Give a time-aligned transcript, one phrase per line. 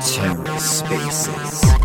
[0.00, 1.75] TerraSpaces.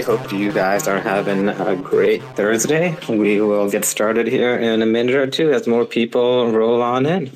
[0.00, 0.22] Everybody.
[0.22, 2.96] Hope you guys are having a great Thursday.
[3.08, 7.06] We will get started here in a minute or two as more people roll on
[7.06, 7.30] in.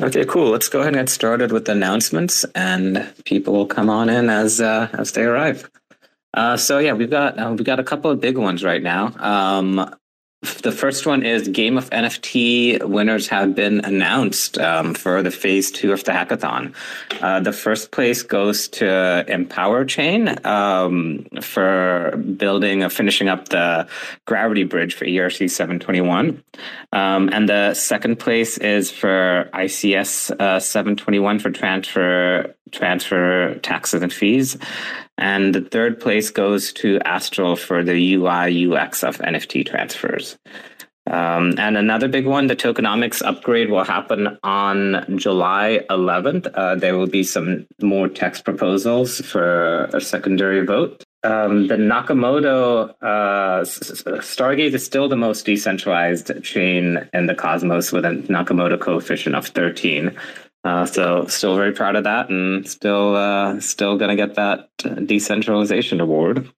[0.00, 0.50] Okay, cool.
[0.50, 4.28] Let's go ahead and get started with the announcements, and people will come on in
[4.28, 5.70] as uh, as they arrive.
[6.34, 9.12] Uh, so yeah, we've got uh, we've got a couple of big ones right now.
[9.18, 9.94] Um,
[10.62, 15.70] the first one is Game of NFT winners have been announced um, for the phase
[15.70, 16.74] two of the hackathon.
[17.20, 23.88] Uh, the first place goes to Empower Chain um, for building or finishing up the
[24.24, 26.42] gravity bridge for ERC 721.
[26.92, 34.12] Um, and the second place is for ICS uh, 721 for transfer transfer taxes and
[34.12, 34.58] fees.
[35.18, 40.36] And the third place goes to Astral for the UI UX of NFT transfers.
[41.08, 46.50] Um, and another big one, the tokenomics upgrade will happen on July 11th.
[46.52, 51.04] Uh, there will be some more text proposals for a secondary vote.
[51.22, 58.04] Um, the Nakamoto uh, Stargaze is still the most decentralized chain in the Cosmos with
[58.04, 60.16] a Nakamoto coefficient of 13.
[60.66, 64.68] Uh, so still very proud of that, and still uh, still going to get that
[65.06, 66.50] decentralization award.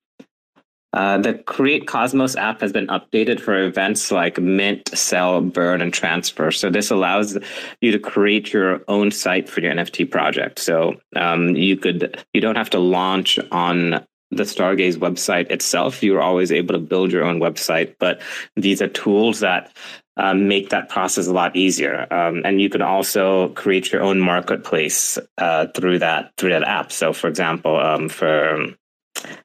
[0.95, 5.93] Uh, the Create Cosmos app has been updated for events like mint, sell, burn, and
[5.93, 6.51] transfer.
[6.51, 7.37] So this allows
[7.83, 10.59] you to create your own site for your NFT project.
[10.59, 16.03] So um, you could you don't have to launch on the Stargaze website itself.
[16.03, 18.21] You're always able to build your own website, but
[18.57, 19.75] these are tools that
[20.17, 22.07] um, make that process a lot easier.
[22.13, 26.93] Um, and you can also create your own marketplace uh, through that through that app.
[26.93, 28.67] So, for example, um, for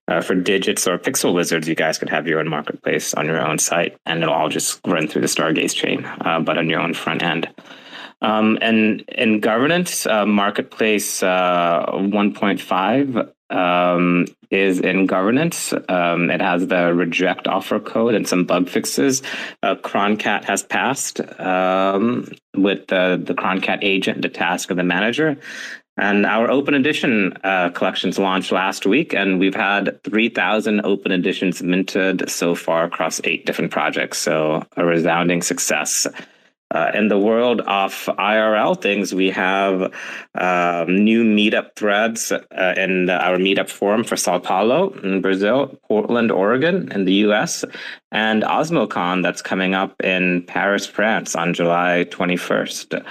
[0.08, 3.46] uh, for digits or pixel wizards, you guys could have your own marketplace on your
[3.46, 6.82] own site, and it'll all just run through the Stargaze chain, uh, but on your
[6.82, 7.50] own front end.
[8.22, 15.74] Um, and in governance, uh, Marketplace uh, 1.5 um, is in governance.
[15.90, 19.22] Um, it has the reject offer code and some bug fixes.
[19.62, 25.38] Uh, Croncat has passed um, with the, the Croncat agent, the task of the manager.
[25.96, 31.62] And our open edition uh, collections launched last week, and we've had 3,000 open editions
[31.62, 34.18] minted so far across eight different projects.
[34.18, 36.08] So, a resounding success.
[36.74, 39.94] Uh, in the world of IRL things, we have
[40.36, 46.32] um, new meetup threads uh, in our meetup forum for Sao Paulo in Brazil, Portland,
[46.32, 47.64] Oregon in the US,
[48.12, 53.06] and OsmoCon that's coming up in Paris, France on July 21st.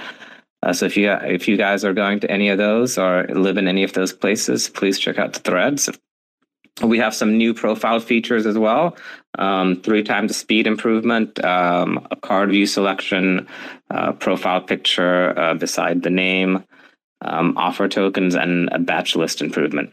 [0.63, 3.57] Uh, so if you if you guys are going to any of those or live
[3.57, 5.89] in any of those places, please check out the threads.
[6.81, 8.97] We have some new profile features as well.
[9.37, 13.47] Um, three times the speed improvement, um, a card view selection,
[13.89, 16.63] uh, profile picture uh, beside the name,
[17.21, 19.91] um, offer tokens, and a batch list improvement.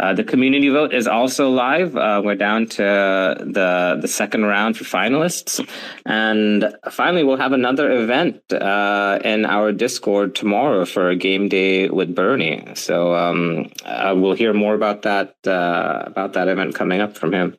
[0.00, 1.96] Uh, the community vote is also live.
[1.96, 5.58] Uh, we're down to the the second round for finalists,
[6.06, 11.88] and finally, we'll have another event uh, in our Discord tomorrow for a game day
[11.88, 12.64] with Bernie.
[12.74, 17.56] So um, uh, we'll hear more about that about that event coming up from him.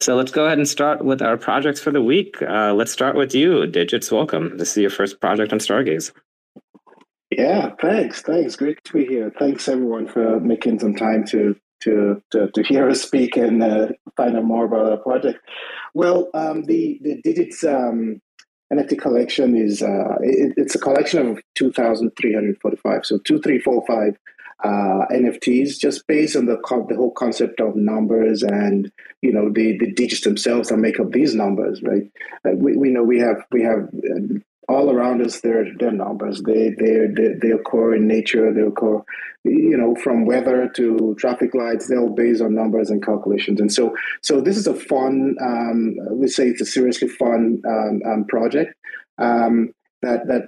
[0.00, 2.36] So let's go ahead and start with our projects for the week.
[2.42, 4.10] Uh, let's start with you, Digits.
[4.10, 4.58] Welcome.
[4.58, 6.12] This is your first project on Stargaze.
[7.30, 8.22] Yeah, thanks.
[8.22, 8.56] Thanks.
[8.56, 9.32] Great to be here.
[9.38, 13.88] Thanks everyone for making some time to to to, to hear us speak and uh,
[14.16, 15.38] find out more about our project.
[15.94, 18.20] Well, um, the the Digits um,
[18.72, 23.04] NFT collection is uh, it, it's a collection of two thousand three hundred forty five.
[23.04, 24.16] So two three four five
[24.62, 26.56] uh, NFTs, just based on the
[26.88, 28.90] the whole concept of numbers and
[29.22, 32.10] you know the the digits themselves that make up these numbers, right?
[32.46, 36.42] Uh, we, we know we have we have um, all around us they're, they're numbers.
[36.42, 38.52] They, they they they occur in nature.
[38.52, 39.02] They occur
[39.44, 41.88] you know from weather to traffic lights.
[41.88, 43.60] They're all based on numbers and calculations.
[43.60, 48.02] And so so this is a fun um, we say it's a seriously fun um,
[48.06, 48.74] um, project.
[49.18, 49.74] Um,
[50.04, 50.42] that that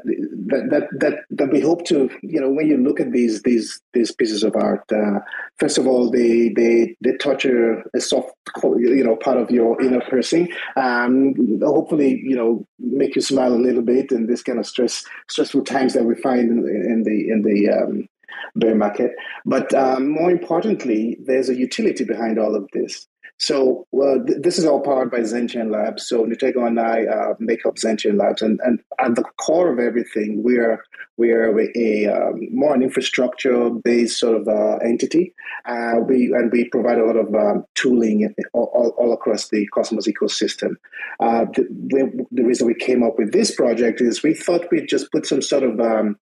[0.71, 4.13] that that that, we hope to you know when you look at these these these
[4.13, 5.19] pieces of art uh,
[5.59, 10.01] first of all they they they a, a, soft you know part of your inner
[10.03, 14.67] person um, hopefully you know make you smile a little bit in this kind of
[14.67, 16.59] stress stressful times that we find in,
[16.93, 18.09] in the in the um,
[18.55, 19.13] bear market.
[19.45, 23.07] But um, more importantly there's a utility behind all of this
[23.39, 26.09] so uh, th- this is all powered by ZenChain Labs.
[26.09, 29.79] So Nitego and I uh, make up ZenChain Labs, and, and at the core of
[29.79, 30.83] everything, we're
[31.19, 35.35] we're a um, more an infrastructure based sort of uh, entity.
[35.67, 40.07] Uh, we and we provide a lot of um, tooling all, all, across the Cosmos
[40.07, 40.75] ecosystem.
[41.21, 45.11] Uh, the, the, reason we came up with this project is we thought we'd just
[45.11, 46.17] put some sort of um,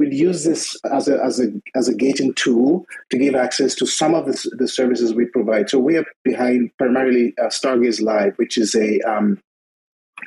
[0.00, 3.86] we'd use this as a, as a, as a gating tool to give access to
[3.86, 5.68] some of the, the services we provide.
[5.68, 9.38] So we are behind primarily uh, Stargaze Live, which is a um,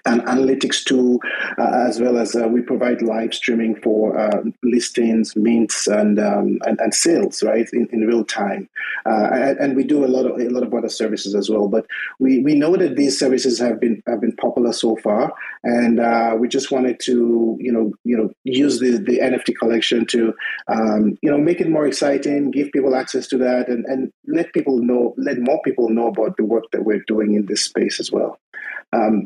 [0.06, 1.20] an analytics tool,
[1.58, 6.60] uh, as well as uh, we provide live streaming for uh, listings, mints, and, um,
[6.66, 8.70] and, and sales, right, in, in real time.
[9.06, 11.68] Uh, and, and, we do a lot of a lot of other services as well.
[11.68, 11.86] But
[12.20, 16.36] we, we know that these services have been have been popular so far, and uh,
[16.40, 20.34] we just wanted to you know you know use the, the NFT collection to
[20.68, 24.54] um, you know make it more exciting, give people access to that, and, and let
[24.54, 28.00] people know, let more people know about the work that we're doing in this space
[28.00, 28.40] as well.
[28.94, 29.24] Um,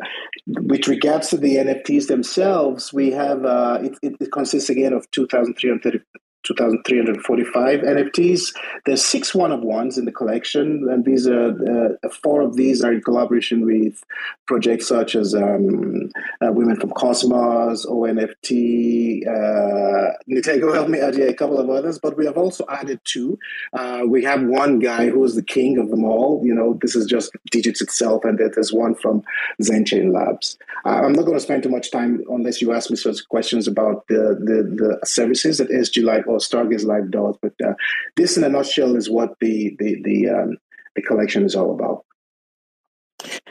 [0.47, 6.03] with regards to the NFTs themselves, we have uh, it, it, consists again of 2,330
[6.47, 8.55] 2,345 NFTs.
[8.85, 12.83] There's six one of ones in the collection, and these are uh, four of these
[12.83, 14.03] are in collaboration with
[14.45, 16.09] projects such as um,
[16.41, 22.17] uh, Women from Cosmos, ONFT, uh, Nitego help me add a couple of others, but
[22.17, 23.37] we have also added two.
[23.73, 26.41] Uh, we have one guy who is the king of them all.
[26.43, 29.23] You know, this is just Digits itself, and there's one from
[29.61, 30.57] ZenChain Labs.
[30.85, 33.67] Uh, I'm not going to spend too much time unless you ask me such questions
[33.67, 37.35] about the, the, the services that SG Live or Stargaze Live does.
[37.41, 37.73] But uh,
[38.15, 40.57] this, in a nutshell, is what the the the, um,
[40.95, 42.05] the collection is all about.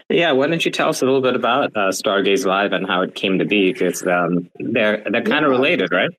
[0.08, 3.02] Yeah, why don't you tell us a little bit about uh, Stargaze Live and how
[3.02, 3.72] it came to be?
[3.72, 6.10] Because um, they're they're kind of related, right?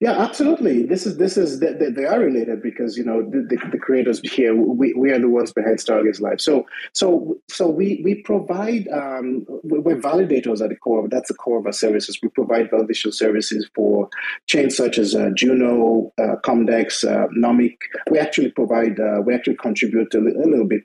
[0.00, 0.82] Yeah, absolutely.
[0.84, 4.54] This is this is they, they are related because you know the, the, creators here
[4.54, 6.40] we, we are the ones behind Stargaze Live.
[6.40, 11.08] So so so we we provide um, we're validators at the core.
[11.08, 12.18] That's the core of our services.
[12.22, 14.08] We provide validation services for
[14.46, 17.76] chains such as uh, Juno, uh, Comdex, uh, Nomic.
[18.10, 20.82] We actually provide uh, we actually contribute a little bit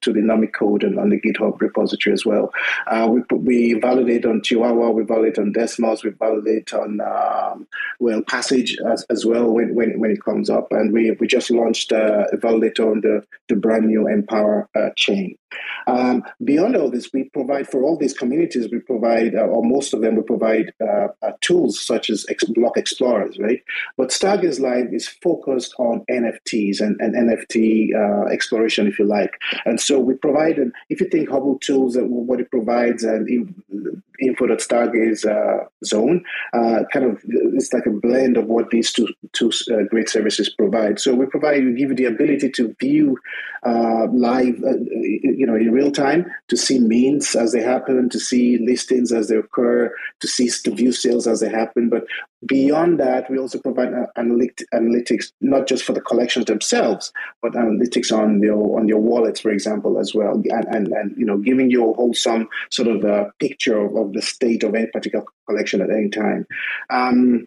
[0.00, 2.52] to the Nomic code and on the GitHub repository as well.
[2.86, 7.66] Uh, we, we validate on Chihuahua, we validate on Desmos, we validate on um,
[8.00, 11.50] well Passage as, as well when, when, when it comes up, and we we just
[11.50, 15.36] launched uh, a validator on the, the brand new Empower uh, chain.
[15.88, 19.94] Um, beyond all this, we provide for all these communities, we provide, uh, or most
[19.94, 23.62] of them, we provide uh, uh, tools such as ex- block explorers, right?
[23.96, 29.32] But Stargaze Live is focused on NFTs and, and NFT uh, exploration, if you like.
[29.64, 33.26] And so we provide, and if you think Hubble Tools, uh, what it provides, and
[34.20, 39.08] info that Stargaze uh, Zone, kind of, it's like a blend of what these two,
[39.32, 39.50] two
[39.88, 41.00] great services provide.
[41.00, 43.16] So we provide, we give you the ability to view
[43.64, 49.12] live you know in real time to see means as they happen, to see listings
[49.12, 51.88] as they occur, to see to view sales as they happen.
[51.88, 52.04] But
[52.46, 58.42] beyond that, we also provide analytics not just for the collections themselves, but analytics on
[58.42, 61.90] your on your wallets, for example, as well, and and, and you know giving you
[61.90, 65.90] a wholesome sort of a picture of, of the state of any particular collection at
[65.90, 66.46] any time.
[66.90, 67.46] Um,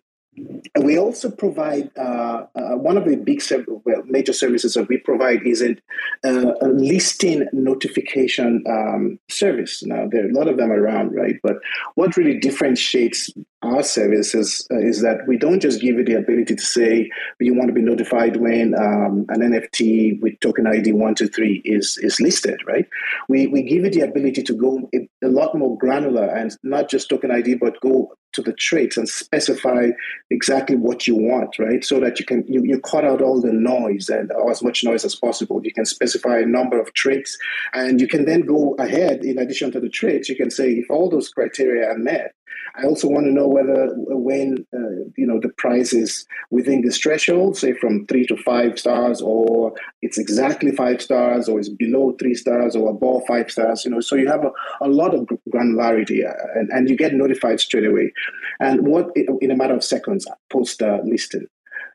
[0.81, 3.41] we also provide uh, uh, one of the big
[3.85, 5.75] well, major services that we provide is a,
[6.23, 9.83] uh, a listing notification um, service.
[9.83, 11.35] Now there are a lot of them around, right?
[11.43, 11.57] But
[11.95, 13.29] what really differentiates
[13.63, 17.53] our services uh, is that we don't just give you the ability to say you
[17.53, 21.97] want to be notified when um, an NFT with token ID one two three is
[22.01, 22.87] is listed, right?
[23.29, 27.09] We we give you the ability to go a, lot more granular and not just
[27.09, 29.89] token ID, but go to the traits and specify
[30.29, 31.83] exactly what you want, right?
[31.83, 35.05] So that you can you, you cut out all the noise and as much noise
[35.05, 35.61] as possible.
[35.63, 37.37] You can specify a number of traits,
[37.73, 39.23] and you can then go ahead.
[39.23, 42.33] In addition to the traits, you can say if all those criteria are met,
[42.75, 46.97] I also want to know whether when uh, you know the price is within this
[46.97, 52.15] threshold, say from three to five stars, or it's exactly five stars, or it's below
[52.19, 53.83] three stars, or above five stars.
[53.85, 54.51] You know, so you have a,
[54.81, 58.11] a lot of granularity, uh, and, and you get notified straight away,
[58.59, 61.47] and what in a matter of seconds post uh, listing.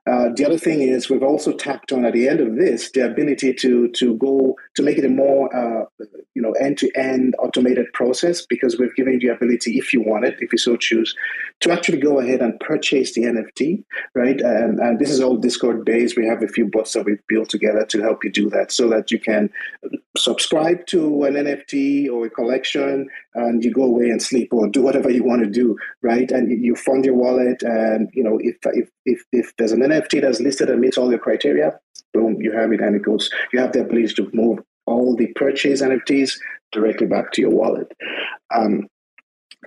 [0.06, 3.04] Uh, the other thing is we've also tapped on at the end of this the
[3.04, 5.84] ability to to go to make it a more uh,
[6.34, 10.00] you know end to end automated process because we've given you the ability, if you
[10.02, 11.14] want it, if you so choose,
[11.60, 13.82] to actually go ahead and purchase the NFT,
[14.14, 14.40] right?
[14.40, 16.16] And, and this is all Discord based.
[16.16, 18.88] We have a few bots that we've built together to help you do that, so
[18.90, 19.50] that you can
[20.16, 24.82] subscribe to an NFT or a collection, and you go away and sleep or do
[24.82, 26.30] whatever you want to do, right?
[26.30, 29.95] And you fund your wallet, and you know if if if, if there's an NFT
[30.20, 31.78] that's listed and meets all your criteria,
[32.12, 33.30] boom, you have it, and it goes.
[33.52, 36.32] You have the ability to move all the purchase NFTs
[36.72, 37.90] directly back to your wallet.
[38.54, 38.86] Um,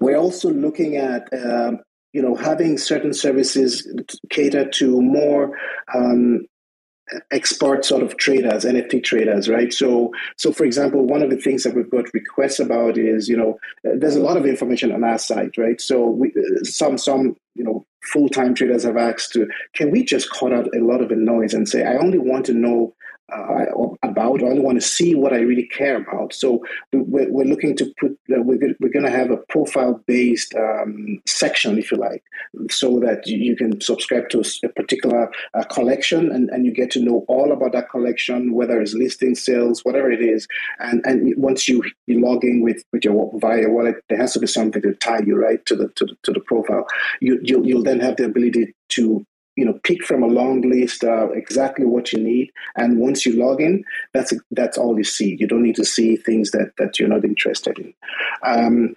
[0.01, 1.79] we're also looking at um,
[2.13, 3.87] you know having certain services
[4.29, 5.57] cater to more
[5.93, 6.45] um,
[7.31, 9.73] expert sort of traders, NFT traders, right?
[9.73, 13.37] So, so for example, one of the things that we've got requests about is, you
[13.37, 15.79] know, there's a lot of information on our site, right?
[15.79, 20.29] So, we, some some you know full time traders have asked to, can we just
[20.31, 22.93] cut out a lot of the noise and say, I only want to know
[23.31, 23.65] uh,
[24.03, 24.41] about.
[24.41, 26.33] Or I only want to see what I really care about.
[26.33, 30.53] So we're, we're looking to put, uh, we're, we're going to have a profile based
[30.55, 32.23] um, section, if you like,
[32.69, 36.99] so that you, can subscribe to a particular uh, collection and, and you get to
[36.99, 40.47] know all about that collection, whether it's listing, sales, whatever it is.
[40.79, 44.39] And and once you, you log in with, with your via wallet, there has to
[44.39, 46.87] be something to tie you right to the to the, to the profile.
[47.21, 49.25] You you'll, you'll then have the ability to
[49.59, 52.51] you know pick from a long list uh, exactly what you need.
[52.75, 55.35] And once you log in that's that's all you see.
[55.39, 57.93] You don't need to see things that that you're not interested in.
[58.43, 58.93] Um,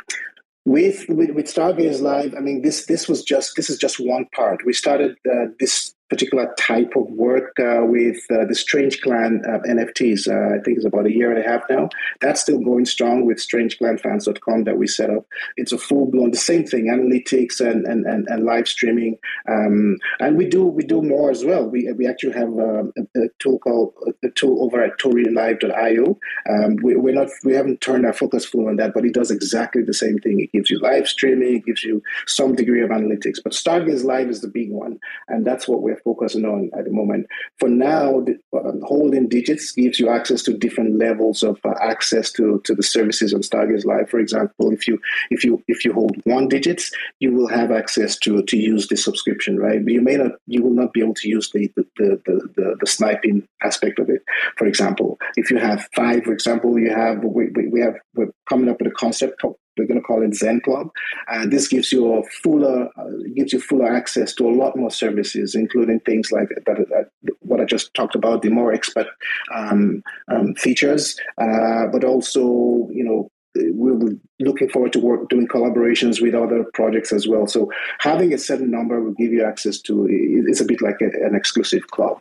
[0.64, 4.26] with, with with stargaze live i mean this this was just this is just one
[4.33, 4.64] part.
[4.64, 9.61] We started uh, this particular type of work uh, with uh, the Strange Clan uh,
[9.66, 10.28] NFTs.
[10.28, 11.88] Uh, I think it's about a year and a half now.
[12.21, 15.25] That's still going strong with StrangeClanFans.com that we set up.
[15.57, 19.16] It's a full blown the same thing, analytics and and, and, and live streaming,
[19.49, 21.64] um, and we do we do more as well.
[21.64, 26.19] We we actually have uh, a, a tool called a tool over at ToriLive.io.
[26.50, 29.31] Um, we, we're not we haven't turned our focus full on that, but it does
[29.31, 30.40] exactly the same thing.
[30.40, 33.38] It gives you live streaming, it gives you some degree of analytics.
[33.42, 36.90] But Stargaze Live is the big one, and that's what we're focusing on at the
[36.90, 37.26] moment.
[37.59, 42.30] For now, the, uh, holding digits gives you access to different levels of uh, access
[42.32, 44.11] to, to the services on Stargaze Live.
[44.11, 46.90] For example, if you if you if you hold one digits,
[47.21, 49.82] you will have access to to use the subscription, right?
[49.82, 52.76] But you may not you will not be able to use the the, the, the,
[52.80, 54.23] the sniping aspect of it.
[54.56, 58.68] For example, if you have five, for example, you have we, we have we're coming
[58.68, 59.42] up with a concept
[59.76, 60.90] we're going to call it Zen Club.
[61.28, 64.90] And this gives you a fuller, uh, gives you fuller access to a lot more
[64.90, 67.10] services, including things like that,
[67.40, 69.06] what I just talked about, the more expert
[69.54, 76.22] um, um, features, uh, but also, you know, we're looking forward to work doing collaborations
[76.22, 77.46] with other projects as well.
[77.46, 80.06] So having a certain number will give you access to.
[80.10, 82.20] It's a bit like a, an exclusive club.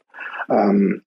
[0.49, 1.01] Um,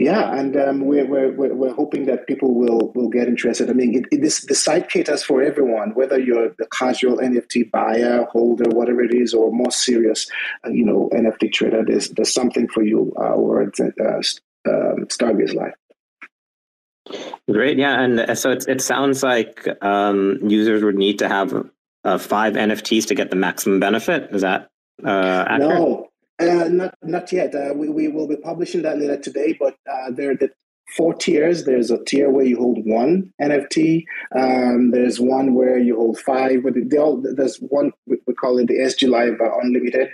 [0.00, 3.68] yeah, and um, we're, we're, we're hoping that people will will get interested.
[3.68, 7.70] I mean, it, it, this, the site caters for everyone, whether you're the casual NFT
[7.70, 10.26] buyer, holder, whatever it is, or more serious,
[10.64, 11.84] uh, you know, NFT trader.
[11.86, 14.22] There's there's something for you uh, over at uh,
[14.66, 15.74] um, Stargaze Live.
[17.50, 21.68] Great, yeah, and uh, so it it sounds like um, users would need to have
[22.04, 24.30] uh, five NFTs to get the maximum benefit.
[24.34, 24.70] Is that
[25.04, 25.78] uh, accurate?
[25.78, 26.09] No,
[26.40, 27.54] uh, not not yet.
[27.54, 30.50] Uh, we, we will be publishing that later today, but uh, there are the
[30.96, 31.64] four tiers.
[31.64, 34.04] There's a tier where you hold one NFT.
[34.36, 36.62] Um, there's one where you hold five.
[36.64, 40.08] But all, there's one we, we call it the SG Live uh, Unlimited,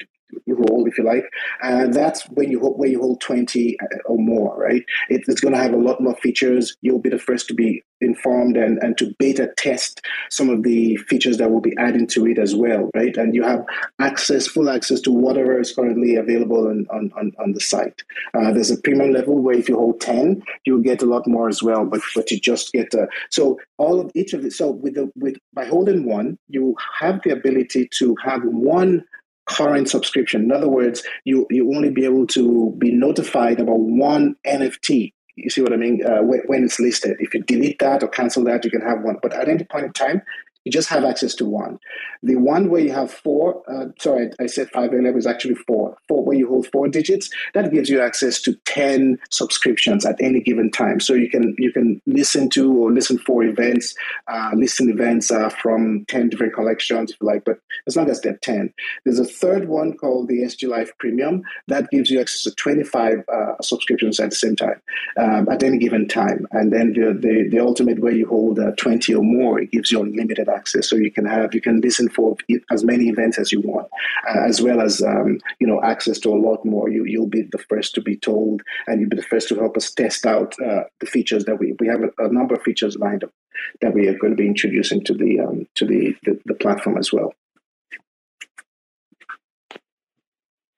[0.47, 1.25] role, if you like.
[1.63, 4.85] And that's when you hold, where you hold 20 uh, or more, right?
[5.09, 6.77] It, it's going to have a lot more features.
[6.83, 10.97] You'll be the first to be informed and, and to beta test some of the
[10.97, 13.17] features that will be adding to it as well, right?
[13.17, 13.65] And you have
[13.99, 18.03] access, full access to whatever is currently available on, on, on, on the site.
[18.35, 21.49] Uh, there's a premium level where if you hold 10, you'll get a lot more
[21.49, 24.71] as well, but, but you just get, a, so all of each of the, so
[24.71, 29.05] with the, with, by holding one, you have the ability to have one
[29.47, 30.43] current subscription.
[30.43, 35.13] In other words, you you only be able to be notified about one NFT.
[35.37, 36.05] You see what I mean?
[36.05, 37.17] Uh, when, when, it's listed.
[37.21, 39.19] If you delete that or cancel that, you can have one.
[39.23, 40.23] But at any point in time,
[40.67, 41.79] you just have access to one.
[42.25, 45.97] The one where you have four, uh, sorry, I said five earlier, is actually four.
[46.09, 50.41] Four where you hold four digits, that gives you access to 10 subscriptions at any
[50.41, 50.99] given time.
[50.99, 53.95] So you can you can listen to or listen for events,
[54.27, 58.21] uh, listen events uh, from 10 different collections, if you like, but as long as
[58.21, 58.75] they're 10.
[59.05, 63.23] There's a third one called the SG Live Premium that gives you access to 25
[63.33, 64.83] uh, subscriptions at the same time,
[65.17, 66.49] um, at any given time.
[66.51, 69.93] And then the, the, the ultimate where you hold uh, 20 or more, it gives
[69.93, 70.89] you unlimited access.
[70.89, 72.37] So you can have you can listen for
[72.71, 73.89] as many events as you want,
[74.31, 76.89] uh, as well as um, you know access to a lot more.
[76.89, 79.77] You you'll be the first to be told, and you'll be the first to help
[79.77, 82.97] us test out uh, the features that we we have a, a, number of features
[82.97, 83.33] lined up
[83.81, 86.97] that we are going to be introducing to the um, to the, the the platform
[86.99, 87.33] as well.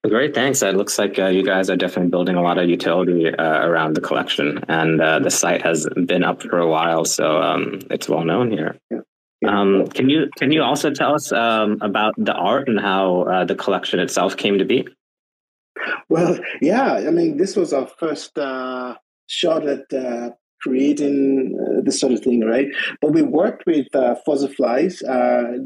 [0.08, 0.62] Great, thanks.
[0.62, 3.94] It looks like uh, you guys are definitely building a lot of utility uh, around
[3.94, 8.08] the collection, and uh, the site has been up for a while, so um, it's
[8.08, 8.78] well known here.
[8.90, 9.00] Yeah.
[9.46, 13.44] Um, can you can you also tell us um, about the art and how uh,
[13.44, 14.86] the collection itself came to be?
[16.08, 18.96] Well, yeah, I mean, this was our first uh,
[19.28, 20.30] shot at uh,
[20.60, 22.68] creating uh, this sort of thing, right?
[23.00, 25.02] But we worked with uh, Fuzziflies.
[25.04, 25.58] Uh,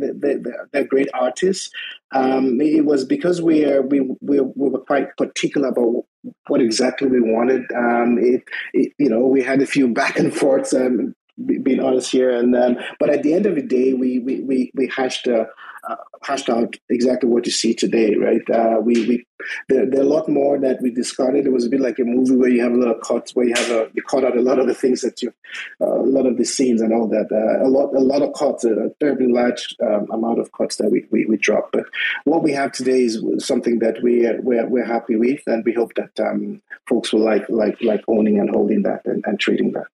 [0.73, 1.71] they, are great artists.
[2.13, 6.05] Um, it was because we, are, we, we, we were quite particular about
[6.49, 7.63] what exactly we wanted.
[7.75, 8.43] Um, it,
[8.75, 11.15] it, you know, we had a few back and forths, um,
[11.73, 12.55] being honest here, and
[12.99, 15.49] but at the end of the day, we we we, we hashed a,
[15.89, 18.49] uh, hashed out exactly what you see today, right?
[18.51, 19.27] Uh, we we
[19.69, 21.47] there, there, are a lot more that we discarded.
[21.47, 23.47] It was a bit like a movie where you have a lot of cuts, where
[23.47, 25.33] you have a you cut out a lot of the things that you,
[25.81, 27.29] uh, a lot of the scenes and all that.
[27.33, 30.91] Uh, a lot a lot of cuts, a terribly large um, amount of cuts that
[30.91, 31.71] we, we we drop.
[31.73, 31.87] But
[32.25, 35.95] what we have today is something that we we're we're happy with, and we hope
[35.95, 39.87] that um, folks will like like like owning and holding that and, and treating that.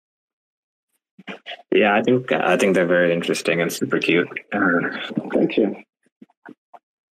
[1.74, 4.28] Yeah, I think I think they're very interesting and super cute.
[5.32, 5.76] Thank you.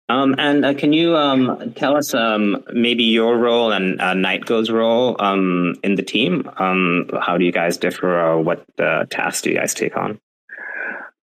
[0.09, 4.69] Um, and uh, can you um, tell us um, maybe your role and uh, Nitego's
[4.69, 6.49] role um, in the team?
[6.57, 10.19] Um, how do you guys differ, or what uh, tasks do you guys take on?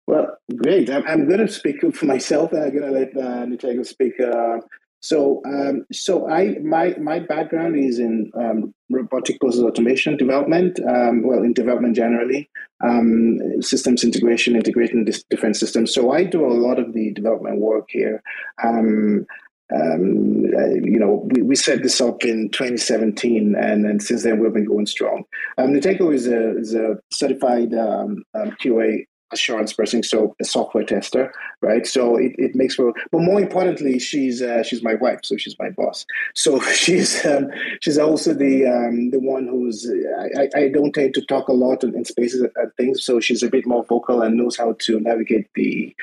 [0.08, 0.90] Well, great.
[0.90, 4.20] I'm, I'm going to speak for myself, and I'm going to let uh, Nitego speak
[4.20, 4.58] uh,
[5.06, 10.80] so, um, so I my my background is in um, robotic process automation development.
[10.80, 12.50] Um, well, in development generally,
[12.84, 15.94] um, systems integration, integrating different systems.
[15.94, 18.22] So I do a lot of the development work here.
[18.64, 19.26] Um,
[19.74, 24.54] um, uh, you know, we, we set this up in 2017, and, since then we've
[24.54, 25.24] been going strong.
[25.58, 30.84] Um, Nitego is a is a certified um, um, QA assurance person, so a software
[30.84, 31.34] tester,
[31.66, 31.86] right?
[31.86, 35.58] So it, it makes for, but more importantly, she's uh, she's my wife, so she's
[35.60, 36.06] my boss.
[36.36, 37.50] So she's um,
[37.82, 39.90] she's also the um, the one who's
[40.38, 43.44] I, I don't tend to talk a lot in, in spaces and things, so she's
[43.44, 45.94] a bit more vocal and knows how to navigate the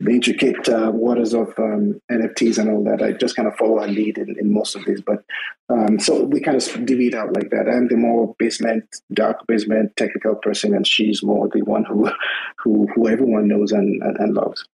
[0.00, 3.02] the intricate uh, waters of um, NFTs and all that.
[3.02, 5.24] I just kind of follow her lead in, in most of these, but
[5.68, 7.68] um, so we kind of divvy it out like that.
[7.68, 12.10] I'm the more basement, dark basement technical person, and she's more the one who
[12.58, 14.66] who who everyone knows and, and, and loves.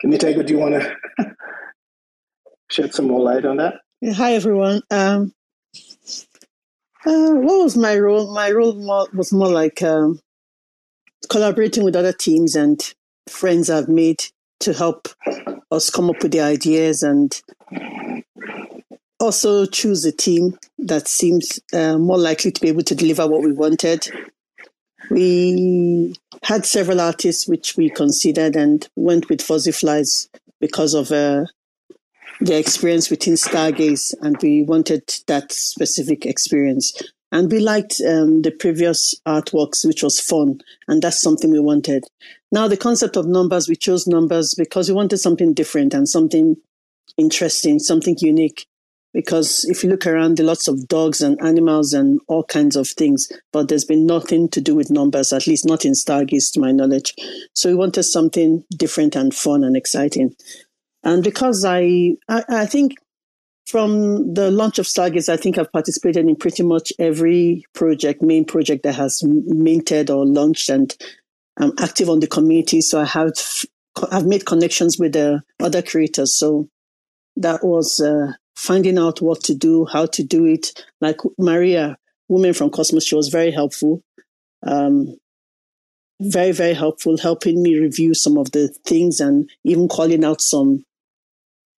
[0.00, 0.46] Can you take it?
[0.46, 0.96] Do you want to
[2.70, 3.74] shed some more light on that?
[4.04, 4.82] Hi, everyone.
[4.90, 5.32] Um,
[7.04, 8.32] uh, what was my role?
[8.32, 10.20] My role more, was more like um,
[11.28, 12.80] collaborating with other teams and
[13.28, 14.22] friends I've made
[14.60, 15.08] to help
[15.70, 17.40] us come up with the ideas and
[19.20, 23.42] also choose a team that seems uh, more likely to be able to deliver what
[23.42, 24.08] we wanted.
[25.10, 30.28] We had several artists which we considered and went with Fuzziflies
[30.60, 31.46] because of uh,
[32.40, 36.92] their experience within Stargaze, and we wanted that specific experience.
[37.30, 42.04] And we liked um, the previous artworks, which was fun, and that's something we wanted.
[42.50, 46.56] Now, the concept of numbers, we chose numbers because we wanted something different and something
[47.18, 48.66] interesting, something unique
[49.18, 52.76] because if you look around, there are lots of dogs and animals and all kinds
[52.76, 56.52] of things, but there's been nothing to do with numbers, at least not in Stargaze,
[56.52, 57.16] to my knowledge.
[57.52, 60.36] So we wanted something different and fun and exciting.
[61.02, 62.94] And because I, I, I think
[63.66, 68.44] from the launch of Stargaze, I think I've participated in pretty much every project, main
[68.44, 70.96] project that has minted or launched, and
[71.56, 72.80] I'm active on the community.
[72.82, 73.32] So I have
[74.12, 76.38] I've made connections with the other creators.
[76.38, 76.68] So
[77.34, 80.84] that was uh, finding out what to do, how to do it.
[81.00, 81.96] Like Maria,
[82.28, 84.02] woman from Cosmos, she was very helpful.
[84.66, 85.16] Um,
[86.20, 90.84] very, very helpful, helping me review some of the things and even calling out some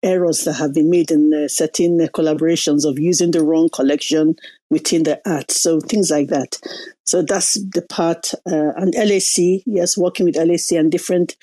[0.02, 4.34] errors that have been made in uh, certain collaborations of using the wrong collection
[4.70, 5.50] within the art.
[5.50, 6.58] So things like that.
[7.04, 8.32] So that's the part.
[8.50, 11.36] Uh, and LAC, yes, working with LAC and different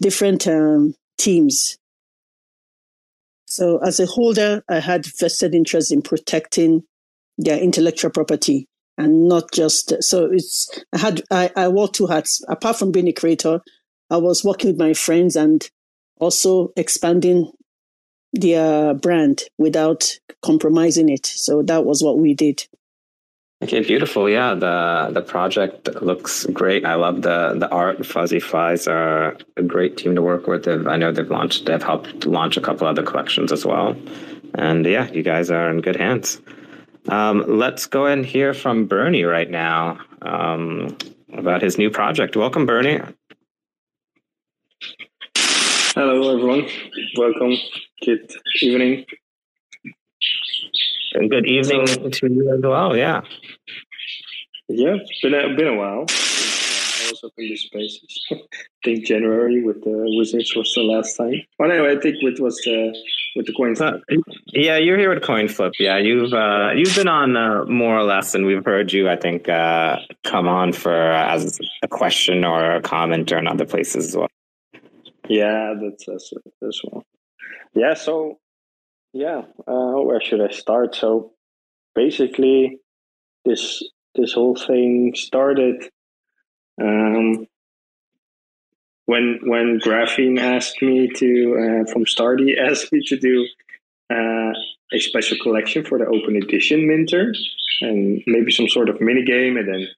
[0.00, 1.78] different um, teams
[3.54, 6.82] so as a holder, I had vested interest in protecting
[7.38, 12.42] their intellectual property and not just so it's I had I, I wore two hats.
[12.48, 13.60] Apart from being a creator,
[14.10, 15.64] I was working with my friends and
[16.18, 17.52] also expanding
[18.32, 21.26] their brand without compromising it.
[21.26, 22.66] So that was what we did.
[23.64, 24.28] Okay, beautiful.
[24.28, 26.84] Yeah, the the project looks great.
[26.84, 28.04] I love the the art.
[28.04, 30.64] Fuzzy Flies are a great team to work with.
[30.64, 33.96] They've, I know they've launched, they've helped launch a couple other collections as well.
[34.52, 36.42] And yeah, you guys are in good hands.
[37.08, 40.98] Um, let's go and hear from Bernie right now um,
[41.32, 42.36] about his new project.
[42.36, 43.00] Welcome, Bernie.
[45.94, 46.68] Hello, everyone.
[47.16, 47.56] Welcome.
[48.04, 49.06] Good evening.
[51.14, 52.96] And good evening to you as well.
[52.96, 53.22] Yeah.
[54.68, 56.06] Yeah, it's been a, been a while.
[56.08, 58.26] I was up in the spaces.
[58.32, 58.36] I
[58.82, 61.42] think January with the Wizards was the last time.
[61.60, 62.96] Oh no, I think it was the
[63.36, 64.02] with the coin flip.
[64.10, 65.74] Uh, yeah, you're here with coin flip.
[65.78, 69.08] Yeah, you've uh, you've been on uh, more or less, and we've heard you.
[69.08, 73.46] I think uh, come on for uh, as a question or a comment or in
[73.46, 74.28] other places as well.
[75.28, 76.32] Yeah, that's that's
[76.66, 77.04] as well.
[77.74, 78.38] Yeah, so
[79.12, 80.94] yeah, uh, where should I start?
[80.94, 81.32] So
[81.94, 82.78] basically,
[83.44, 83.82] this
[84.14, 85.90] this whole thing started
[86.80, 87.46] um,
[89.06, 93.46] when when Graphene asked me to uh, from Stardy asked me to do
[94.10, 94.52] uh,
[94.92, 97.32] a special collection for the open edition minter
[97.80, 99.88] and maybe some sort of mini game, and then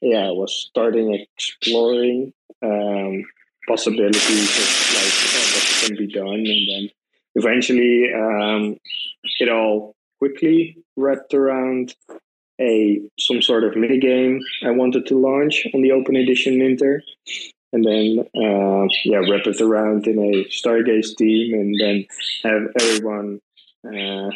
[0.00, 3.24] yeah, I was starting exploring um,
[3.66, 6.90] possibilities of like oh, what can be done, and then
[7.34, 8.76] eventually um,
[9.40, 11.94] it all quickly wrapped around
[12.60, 17.02] a some sort of mini game I wanted to launch on the Open Edition Minter,
[17.72, 22.06] and then uh, yeah, wrap it around in a Stargaze team, and then
[22.44, 23.40] have everyone.
[23.86, 24.30] Uh,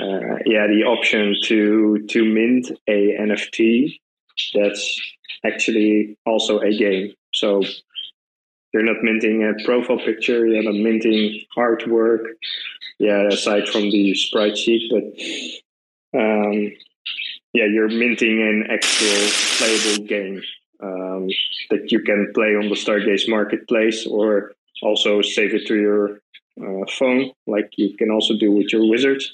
[0.00, 4.00] uh, yeah, the option to to mint a NFT
[4.54, 5.00] that's
[5.44, 7.14] actually also a game.
[7.32, 7.62] So
[8.72, 12.24] you're not minting a profile picture, you're not minting artwork.
[12.98, 15.04] Yeah, aside from the sprite sheet, but
[16.14, 16.72] um,
[17.52, 20.42] yeah, you're minting an actual playable game
[20.82, 21.28] um,
[21.70, 26.20] that you can play on the Stargaze marketplace or also save it to your
[26.60, 29.32] uh, phone, like you can also do with your wizards.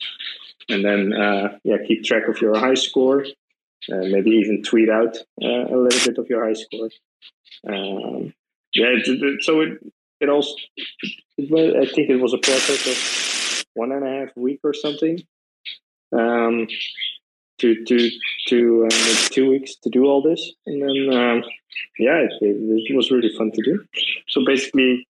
[0.68, 3.24] And then, uh, yeah, keep track of your high score.
[3.90, 6.90] Uh, maybe even tweet out uh, a little bit of your high score.
[7.66, 8.34] Um,
[8.74, 9.78] yeah, it, it, so it
[10.20, 10.54] it also
[11.38, 15.22] it, I think it was a process of one and a half week or something
[16.12, 16.66] um,
[17.58, 18.10] to to
[18.48, 21.42] to uh, two weeks to do all this, and then um,
[21.98, 23.84] yeah, it, it, was really fun to do.
[24.28, 25.06] So basically,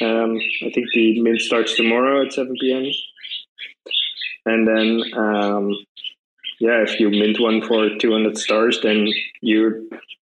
[0.00, 2.90] um, I think the mint starts tomorrow at seven p.m.
[4.46, 5.70] And then um,
[6.60, 9.08] yeah, if you mint one for two hundred stars, then
[9.40, 9.80] you're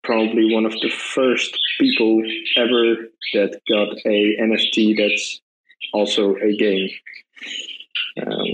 [0.02, 2.22] probably one of the first people
[2.56, 2.96] ever
[3.32, 5.40] that got a NFT that's
[5.92, 6.90] also a game.
[8.24, 8.46] Um,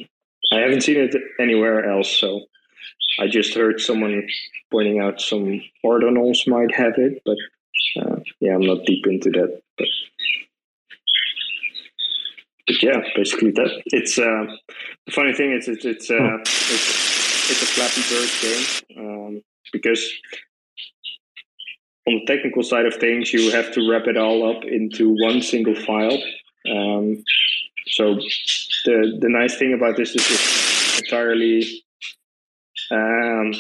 [0.53, 2.47] I haven't seen it anywhere else, so
[3.19, 4.27] I just heard someone
[4.71, 7.37] pointing out some ordinals might have it, but
[8.01, 9.63] uh, yeah, I'm not deep into that.
[9.79, 9.89] But,
[12.67, 13.83] but yeah, basically that.
[13.87, 14.47] It's uh,
[15.07, 16.41] the funny thing is it's it's, uh, hmm.
[16.41, 20.13] it's, it's a Flappy Bird game um, because
[22.07, 25.43] on the technical side of things, you have to wrap it all up into one
[25.43, 26.19] single file.
[26.71, 27.23] Um,
[27.87, 28.15] so
[28.85, 31.85] the the nice thing about this is it's entirely,
[32.91, 33.53] um,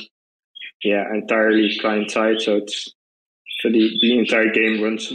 [0.82, 2.40] yeah, entirely client side.
[2.40, 2.94] So it's
[3.60, 5.12] so the the entire game runs,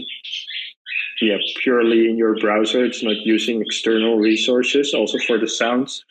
[1.21, 2.85] yeah, purely in your browser.
[2.85, 4.93] It's not using external resources.
[4.93, 6.03] Also for the sounds,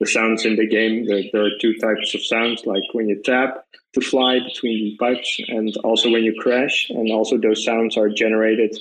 [0.00, 1.06] the sounds in the game.
[1.06, 4.96] There, there are two types of sounds, like when you tap to fly between the
[4.98, 6.86] pipes, and also when you crash.
[6.90, 8.76] And also those sounds are generated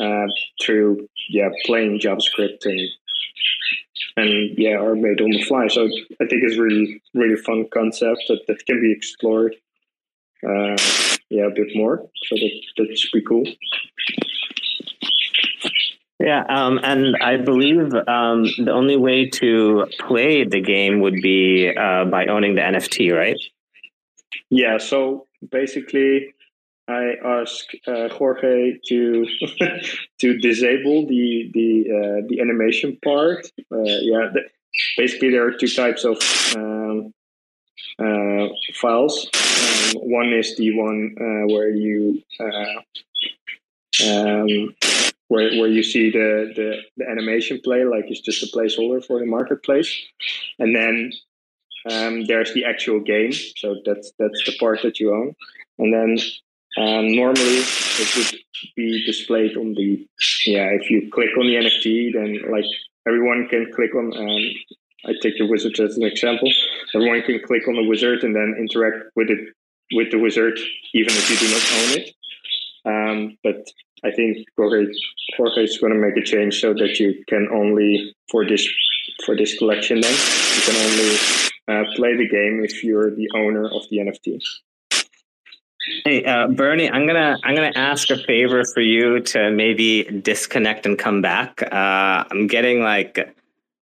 [0.00, 0.26] uh,
[0.62, 2.80] through yeah playing JavaScript and
[4.16, 5.68] and yeah are made on the fly.
[5.68, 5.84] So
[6.20, 9.54] I think it's really really fun concept that, that can be explored.
[10.46, 10.76] Uh,
[11.30, 11.98] yeah, a bit more.
[12.26, 13.44] So that that should be cool.
[16.20, 21.72] Yeah, um, and I believe um, the only way to play the game would be
[21.74, 23.36] uh, by owning the NFT, right?
[24.50, 24.78] Yeah.
[24.78, 26.34] So basically,
[26.88, 29.26] I ask uh, Jorge to
[30.20, 33.46] to disable the the uh, the animation part.
[33.70, 34.30] Uh, yeah,
[34.96, 36.16] basically there are two types of
[36.56, 37.12] um,
[37.98, 39.28] uh, files.
[39.34, 42.80] Um, one is the one uh, where you uh,
[44.08, 44.74] um,
[45.28, 49.18] where where you see the, the the animation play, like it's just a placeholder for
[49.18, 49.94] the marketplace,
[50.58, 51.12] and then
[51.90, 53.32] um, there's the actual game.
[53.32, 55.34] So that's that's the part that you own,
[55.78, 56.18] and then
[56.76, 58.40] um, normally, it would
[58.76, 60.06] be displayed on the
[60.46, 60.68] yeah.
[60.72, 62.66] If you click on the NFT, then like
[63.06, 66.50] everyone can click on um, I take the wizard as an example.
[66.94, 69.54] Everyone can click on the wizard and then interact with it
[69.92, 70.58] with the wizard,
[70.94, 72.14] even if you do not own it.
[72.84, 73.66] Um, but
[74.04, 74.86] I think Jorge,
[75.36, 78.68] Jorge is going to make a change so that you can only for this
[79.24, 80.00] for this collection.
[80.00, 81.14] Then you can only
[81.68, 84.40] uh, play the game if you're the owner of the NFT.
[86.04, 90.86] Hey, uh, Bernie, I'm gonna I'm gonna ask a favor for you to maybe disconnect
[90.86, 91.62] and come back.
[91.62, 93.34] Uh, I'm getting like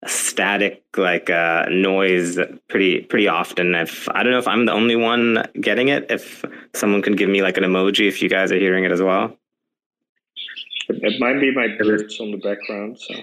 [0.06, 2.38] static like uh, noise
[2.68, 3.74] pretty pretty often.
[3.74, 7.28] If I don't know if I'm the only one getting it, if someone can give
[7.28, 9.36] me like an emoji if you guys are hearing it as well.
[10.88, 12.98] It might be my birds on the background.
[13.00, 13.14] So.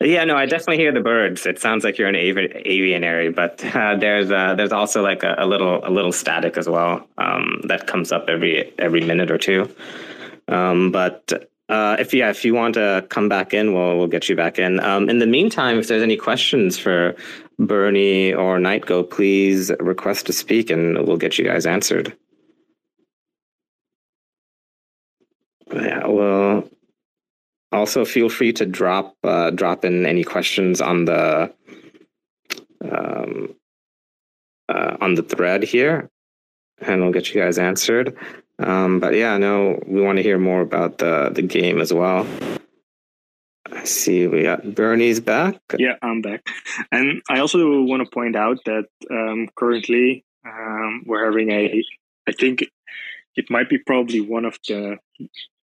[0.00, 1.46] Yeah, no, I definitely hear the birds.
[1.46, 5.36] It sounds like you're an avi- avianary, but uh, there's uh, there's also like a,
[5.38, 9.38] a, little a little static as well um, that comes up every every minute or
[9.38, 9.74] two.
[10.48, 14.28] Um, but uh, if yeah, if you want to come back in, we'll we'll get
[14.28, 14.80] you back in.
[14.80, 17.16] Um, in the meantime, if there's any questions for
[17.58, 22.14] Bernie or Nitego, please request to speak, and we'll get you guys answered.
[25.72, 26.65] Yeah, well,
[27.76, 31.52] also feel free to drop uh, drop in any questions on the
[32.80, 33.54] um,
[34.68, 36.10] uh, on the thread here,
[36.80, 38.16] and we'll get you guys answered.
[38.58, 42.26] Um, but yeah, no, we want to hear more about the the game as well.
[43.70, 45.60] I see we got Bernie's back.
[45.78, 46.46] Yeah, I'm back,
[46.92, 51.82] and I also want to point out that um, currently um, we're having a.
[52.28, 52.64] I think
[53.36, 54.98] it might be probably one of the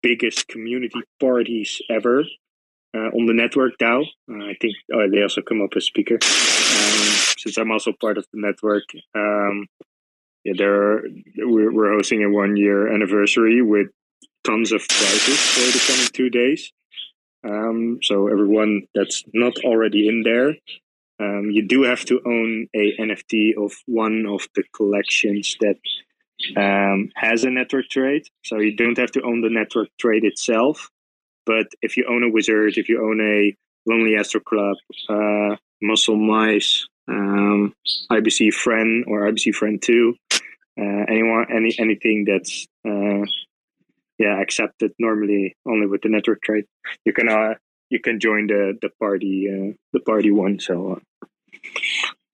[0.02, 2.24] biggest community parties ever
[2.94, 4.04] uh, on the network DAO.
[4.30, 6.14] Uh, I think oh, they also come up as speaker.
[6.14, 7.08] Um,
[7.38, 8.84] since I'm also part of the network,
[9.14, 9.66] um,
[10.44, 11.02] yeah, there are,
[11.38, 13.88] we're, we're hosting a one year anniversary with
[14.44, 16.72] tons of prizes for the coming two days.
[17.42, 20.54] Um, so everyone that's not already in there,
[21.20, 25.76] um, you do have to own a NFT of one of the collections that
[26.56, 28.26] um, has a network trade.
[28.44, 30.90] So you don't have to own the network trade itself.
[31.46, 34.76] But if you own a wizard, if you own a Lonely Astro Club,
[35.08, 37.74] uh, Muscle Mice, um,
[38.10, 40.14] IBC Friend or IBC Friend Two,
[40.78, 43.24] uh, anyone, any anything that's uh,
[44.18, 46.66] yeah accepted normally only with the network trade,
[47.04, 47.54] you can uh,
[47.88, 50.60] you can join the the party uh, the party one.
[50.60, 51.26] So uh,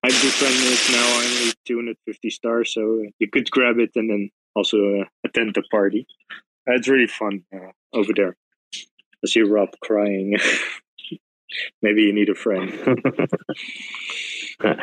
[0.02, 5.04] friend is now only 250 stars, so you could grab it and then also uh,
[5.24, 6.06] attend the party.
[6.68, 8.36] Uh, it's really fun uh, over there.
[8.74, 10.36] I see Rob crying.
[11.82, 12.72] Maybe you need a friend.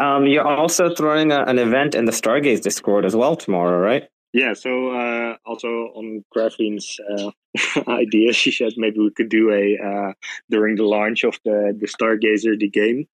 [0.00, 4.04] um, you're also throwing a, an event in the Stargaze Discord as well tomorrow, right?
[4.32, 7.30] Yeah, so uh, also on Graphene's uh,
[7.88, 10.12] idea, she said maybe we could do a uh,
[10.48, 13.06] during the launch of the the Stargazer the game,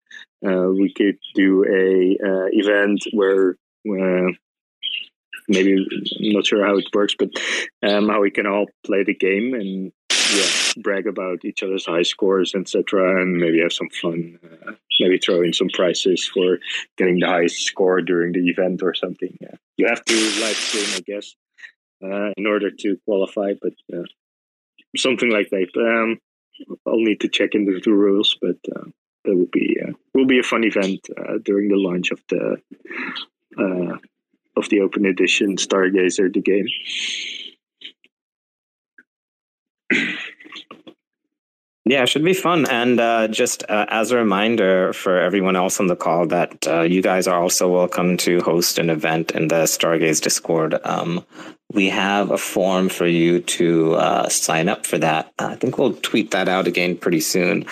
[0.47, 3.57] uh, we could do a uh, event where
[3.89, 4.31] uh,
[5.49, 7.31] maybe I'm not sure how it works, but
[7.83, 9.93] um, how we can all play the game and
[10.35, 14.39] yeah, brag about each other's high scores, etc., and maybe have some fun.
[14.45, 16.59] Uh, maybe throw in some prizes for
[16.97, 19.37] getting the highest score during the event or something.
[19.41, 19.55] Yeah.
[19.77, 21.35] You have to live stream, I guess,
[22.03, 24.05] uh, in order to qualify, but uh,
[24.97, 25.69] something like that.
[25.77, 26.19] Um,
[26.87, 28.85] I'll need to check into the rules, but uh,
[29.25, 32.57] that will be uh, will be a fun event uh, during the launch of the
[34.57, 36.67] of the open edition Stargazer the game.
[41.89, 42.69] Yeah, it should be fun.
[42.69, 46.83] And uh, just uh, as a reminder for everyone else on the call that uh,
[46.83, 50.79] you guys are also welcome to host an event in the Stargaze Discord.
[50.85, 51.25] Um,
[51.73, 55.33] we have a form for you to uh, sign up for that.
[55.39, 57.65] I think we'll tweet that out again pretty soon.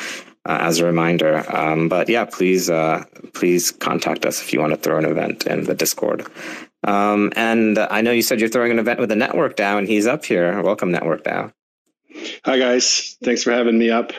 [0.47, 3.03] Uh, as a reminder, um, but yeah, please, uh,
[3.35, 6.25] please contact us if you want to throw an event in the Discord.
[6.85, 9.89] Um, and I know you said you're throwing an event with the Network DAO, and
[9.89, 10.63] he's up here.
[10.63, 11.53] Welcome, Network DAO.
[12.45, 13.17] Hi, guys.
[13.23, 14.13] Thanks for having me up.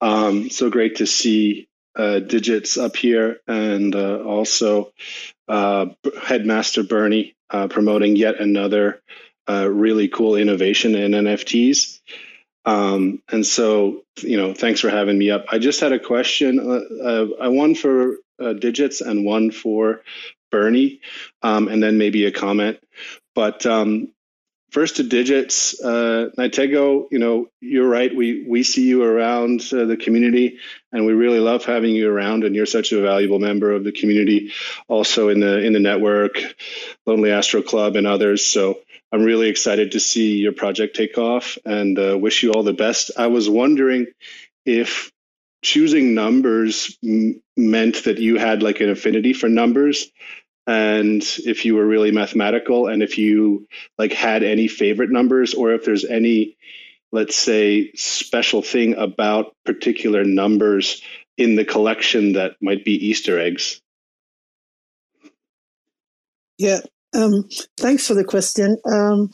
[0.00, 4.92] Um, so great to see uh, Digits up here and uh, also
[5.48, 5.86] uh,
[6.22, 9.02] Headmaster Bernie uh, promoting yet another
[9.48, 12.00] uh, really cool innovation in NFTs.
[12.64, 15.46] Um, and so, you know, thanks for having me up.
[15.50, 18.16] I just had a question, uh, one for
[18.58, 20.02] Digits and one for
[20.50, 21.00] Bernie,
[21.42, 22.78] um, and then maybe a comment.
[23.34, 24.12] But um,
[24.70, 28.14] first to digits uh, nitego you know you're right.
[28.14, 30.58] We we see you around uh, the community
[30.92, 33.92] and we really love having you around and you're such a valuable member of the
[33.92, 34.52] community
[34.88, 36.38] also in the in the network
[37.06, 38.44] lonely astro club and others.
[38.46, 38.80] So
[39.12, 42.72] i'm really excited to see your project take off and uh, wish you all the
[42.72, 43.10] best.
[43.18, 44.06] I was wondering
[44.66, 45.10] if
[45.62, 50.08] choosing numbers m- meant that you had like an affinity for numbers
[50.68, 55.72] and if you were really mathematical and if you like had any favorite numbers or
[55.72, 56.56] if there's any
[57.10, 61.02] let's say special thing about particular numbers
[61.38, 63.80] in the collection that might be easter eggs.
[66.58, 66.80] Yeah
[67.14, 68.76] um, thanks for the question.
[68.84, 69.30] Um,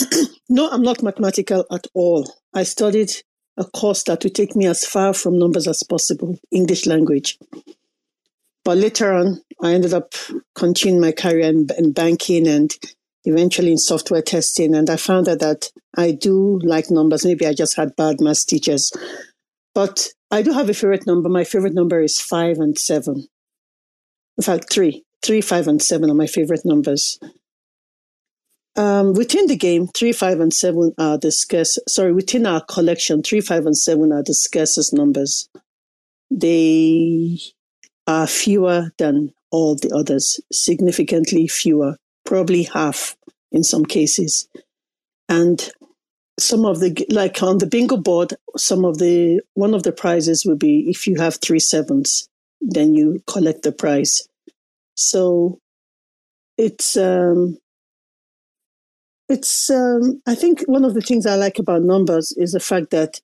[0.48, 2.28] no i'm not mathematical at all.
[2.52, 3.12] I studied
[3.56, 7.38] a course that would take me as far from numbers as possible english language
[8.64, 10.14] but later on, I ended up
[10.54, 12.70] continuing my career in, in banking and
[13.24, 14.74] eventually in software testing.
[14.74, 17.24] And I found out that I do like numbers.
[17.24, 18.92] Maybe I just had bad math teachers.
[19.74, 21.28] But I do have a favorite number.
[21.28, 23.26] My favorite number is five and seven.
[24.38, 25.04] In fact, three.
[25.22, 27.20] Three, five, and seven are my favorite numbers.
[28.74, 31.78] Um, within the game, three, five, and seven are the scarce.
[31.88, 35.48] Sorry, within our collection, three, five, and seven are the scarcest numbers.
[36.30, 37.38] They
[38.06, 43.16] are fewer than all the others, significantly fewer, probably half
[43.50, 44.48] in some cases.
[45.28, 45.70] And
[46.38, 50.44] some of the, like on the bingo board, some of the, one of the prizes
[50.46, 52.28] would be if you have three sevens,
[52.60, 54.26] then you collect the prize.
[54.96, 55.58] So
[56.58, 57.58] it's, um,
[59.28, 62.90] it's, um, I think one of the things I like about numbers is the fact
[62.90, 63.20] that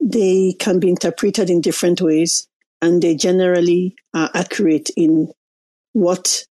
[0.00, 2.48] they can be interpreted in different ways
[2.82, 5.32] and they generally are accurate in
[5.92, 6.44] what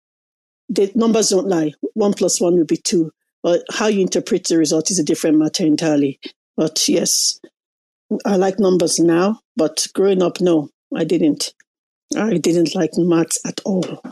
[0.69, 1.73] the numbers don't lie.
[1.95, 3.11] One plus one will be two,
[3.43, 6.21] but how you interpret the result is a different matter entirely.
[6.57, 7.41] But yes,
[8.25, 11.55] I like numbers now, but growing up, no, I didn't.
[12.17, 14.03] I didn't like maths at all.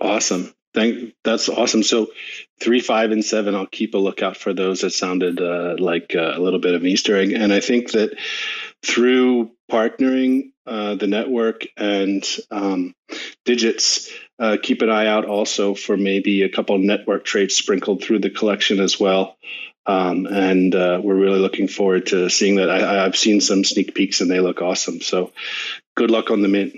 [0.00, 0.52] Awesome.
[0.74, 1.82] Thank that's awesome.
[1.82, 2.08] So
[2.60, 3.54] three, five, and seven.
[3.54, 4.80] I'll keep a lookout for those.
[4.80, 7.92] That sounded uh, like uh, a little bit of an Easter egg, and I think
[7.92, 8.16] that
[8.82, 12.94] through partnering uh, the network and um,
[13.44, 18.20] digits, uh, keep an eye out also for maybe a couple network traits sprinkled through
[18.20, 19.36] the collection as well.
[19.84, 22.70] Um, and uh, we're really looking forward to seeing that.
[22.70, 25.00] I, have seen some sneak peeks and they look awesome.
[25.00, 25.32] So
[25.96, 26.76] good luck on the mint.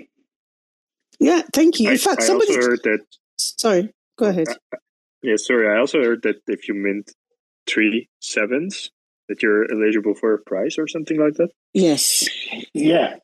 [1.19, 1.89] Yeah, thank you.
[1.89, 2.55] In I, fact, I somebody.
[2.55, 3.05] also heard that.
[3.37, 4.47] Sorry, go ahead.
[4.49, 4.77] Uh,
[5.21, 5.69] yeah, sorry.
[5.69, 7.11] I also heard that if you mint
[7.67, 8.89] three sevens,
[9.29, 11.49] that you're eligible for a prize or something like that.
[11.73, 12.27] Yes.
[12.73, 13.17] Yeah.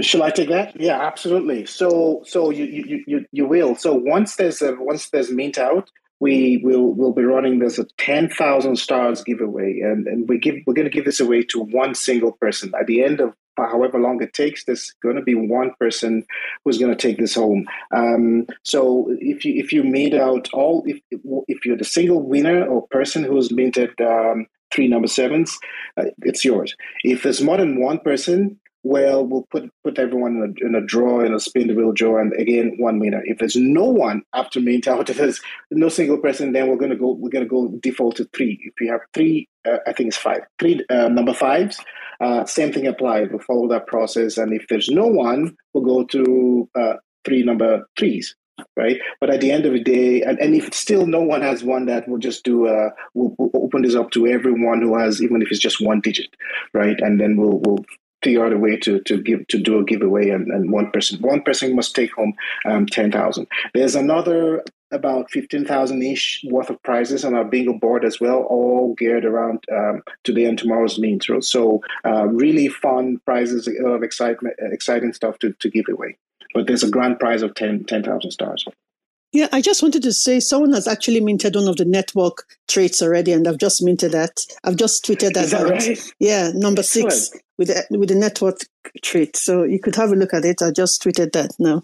[0.00, 0.78] Shall I take that?
[0.78, 1.64] Yeah, absolutely.
[1.66, 3.74] So, so you you you, you will.
[3.74, 7.86] So once there's a once there's mint out, we will will be running this a
[7.96, 11.60] ten thousand stars giveaway, and and we give we're going to give this away to
[11.60, 14.64] one single person at the end of however long it takes.
[14.64, 16.24] There's going to be one person
[16.64, 17.66] who's going to take this home.
[17.94, 21.00] Um, so if you if you made out all if
[21.48, 25.58] if you're the single winner or person who's minted um, three number sevens,
[25.96, 26.76] uh, it's yours.
[27.04, 30.84] If there's more than one person, well, we'll put put everyone in a, in a
[30.84, 33.22] draw, in a spin the wheel draw, and again, one winner.
[33.24, 35.40] If there's no one after main out, if there's
[35.70, 37.12] no single person, then we're gonna go.
[37.12, 38.58] We're gonna go default to three.
[38.64, 40.42] If you have three, uh, I think it's five.
[40.58, 41.78] Three uh, number fives.
[42.20, 43.28] Uh, same thing applies.
[43.30, 47.86] We'll follow that process, and if there's no one, we'll go to uh, three number
[47.96, 48.34] threes
[48.76, 49.00] right?
[49.20, 51.86] But at the end of the day, and, and if still no one has one
[51.86, 55.40] that, we'll just do, uh, we'll, we'll, open this up to everyone who has, even
[55.42, 56.28] if it's just one digit,
[56.74, 57.00] right?
[57.00, 57.84] And then we'll, we'll
[58.22, 61.20] figure out a way to, to give, to do a giveaway and, and one person,
[61.20, 62.34] one person must take home
[62.66, 63.46] um, 10,000.
[63.74, 68.94] There's another about 15,000 ish worth of prizes on our bingo board as well, all
[68.98, 71.24] geared around um, today and tomorrow's mint.
[71.40, 76.18] So, uh, really fun prizes, a lot of excitement, exciting stuff to, to give away
[76.54, 78.66] but there's a grand prize of 10,000 10, stars.
[79.32, 83.00] Yeah, I just wanted to say someone has actually minted one of the network traits
[83.00, 84.40] already, and I've just minted that.
[84.62, 86.12] I've just tweeted that, that right?
[86.18, 88.58] Yeah, number six with the, with the network
[89.02, 89.36] trait.
[89.36, 90.60] So you could have a look at it.
[90.60, 91.82] I just tweeted that now.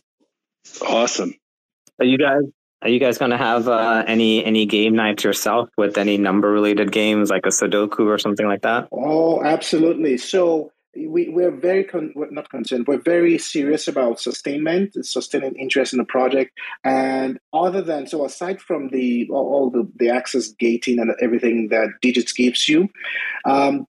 [0.87, 1.35] Awesome.
[1.99, 2.43] Are you guys
[2.83, 6.51] are you guys going to have uh, any any game nights yourself with any number
[6.51, 8.89] related games like a Sudoku or something like that?
[8.93, 10.17] Oh, absolutely.
[10.19, 10.71] So
[11.07, 15.99] we, we're very con- we're not concerned we're very serious about sustainment sustaining interest in
[15.99, 16.53] the project.
[16.85, 21.89] And other than so aside from the all the, the access gating and everything that
[22.03, 22.89] digits gives you
[23.45, 23.87] um,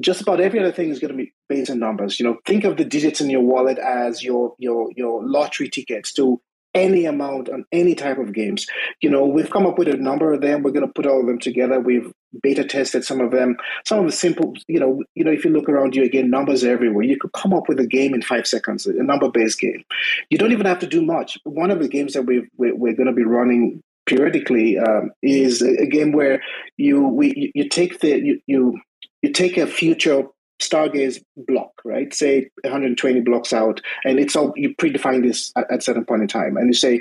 [0.00, 2.20] just about every other thing is going to be based on numbers.
[2.20, 6.12] You know think of the digits in your wallet as your your your lottery tickets
[6.14, 6.40] to
[6.74, 8.66] any amount on any type of games.
[9.00, 10.62] You know, we've come up with a number of them.
[10.62, 11.80] We're going to put all of them together.
[11.80, 13.56] We've beta tested some of them.
[13.86, 16.64] Some of the simple, you know, you know, if you look around you again, numbers
[16.64, 17.04] everywhere.
[17.04, 19.84] You could come up with a game in five seconds, a number-based game.
[20.30, 21.38] You don't even have to do much.
[21.44, 25.60] One of the games that we we're, we're going to be running periodically um, is
[25.62, 26.42] a game where
[26.76, 28.80] you we you take the you, you
[29.22, 30.24] you take a future
[30.60, 32.12] Stargaze block, right?
[32.12, 36.28] Say 120 blocks out, and it's all you predefine this at, at certain point in
[36.28, 37.00] time, and you say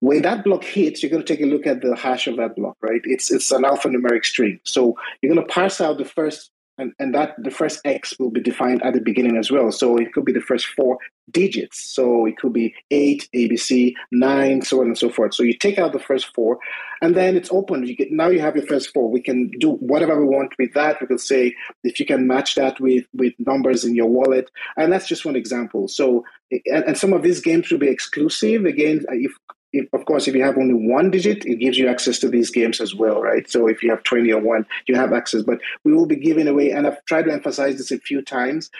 [0.00, 2.56] when that block hits, you're going to take a look at the hash of that
[2.56, 3.00] block, right?
[3.04, 7.14] It's it's an alphanumeric string, so you're going to parse out the first and, and
[7.14, 9.70] that the first X will be defined at the beginning as well.
[9.70, 10.98] So it could be the first four
[11.30, 11.94] digits.
[11.94, 15.34] So it could be eight, ABC, nine, so on and so forth.
[15.34, 16.58] So you take out the first four,
[17.00, 17.86] and then it's open.
[17.86, 19.10] You get now you have your first four.
[19.10, 21.00] We can do whatever we want with that.
[21.00, 24.92] We can say if you can match that with with numbers in your wallet, and
[24.92, 25.88] that's just one example.
[25.88, 28.64] So and, and some of these games will be exclusive.
[28.64, 29.32] Again, if
[29.74, 32.50] if, of course, if you have only one digit, it gives you access to these
[32.50, 33.50] games as well, right?
[33.50, 35.42] So if you have 20 or one, you have access.
[35.42, 38.70] But we will be giving away, and I've tried to emphasize this a few times,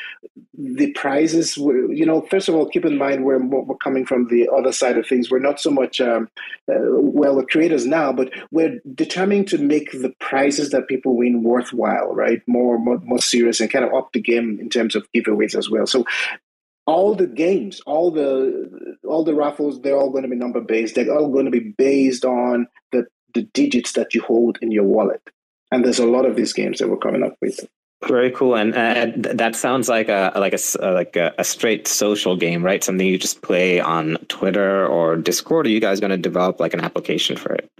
[0.56, 4.28] the prizes, were, you know, first of all, keep in mind we're, we're coming from
[4.28, 5.30] the other side of things.
[5.30, 6.28] We're not so much, um,
[6.70, 11.42] uh, well, we're creators now, but we're determined to make the prizes that people win
[11.42, 12.40] worthwhile, right?
[12.46, 15.68] More, more, more serious and kind of up the game in terms of giveaways as
[15.68, 15.86] well.
[15.86, 16.04] So
[16.86, 20.94] all the games, all the all the raffles, they're all going to be number based.
[20.94, 24.84] They're all going to be based on the the digits that you hold in your
[24.84, 25.22] wallet.
[25.72, 27.58] And there's a lot of these games that we're coming up with.
[28.06, 32.36] Very cool, and uh, that sounds like a like a like a, a, straight social
[32.36, 32.84] game, right?
[32.84, 35.66] Something you just play on Twitter or Discord.
[35.66, 37.70] Are you guys going to develop like an application for it?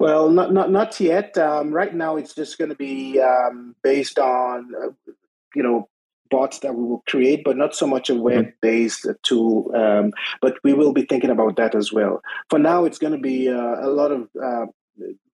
[0.00, 1.36] Well, not not not yet.
[1.36, 5.12] Um, right now, it's just going to be um, based on uh,
[5.54, 5.88] you know
[6.30, 8.22] bots that we will create, but not so much a mm-hmm.
[8.22, 9.74] web-based tool.
[9.74, 12.22] Um, but we will be thinking about that as well.
[12.50, 14.66] For now, it's going to be uh, a lot of uh,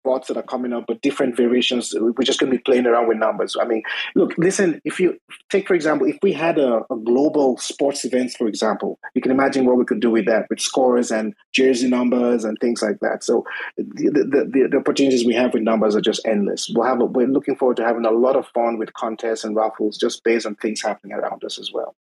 [0.04, 1.94] bots that are coming up, but different variations.
[1.98, 3.56] We're just going to be playing around with numbers.
[3.60, 3.82] I mean,
[4.14, 5.18] look, listen, if you
[5.50, 9.30] take, for example, if we had a, a, global sports events, for example, you can
[9.30, 13.00] imagine what we could do with that, with scores and jersey numbers and things like
[13.00, 13.24] that.
[13.24, 13.44] So
[13.76, 16.70] the, the, the, the opportunities we have with numbers are just endless.
[16.74, 19.56] We'll have a, we're looking forward to having a lot of fun with contests and
[19.56, 21.94] raffles just based on things happening around us as well.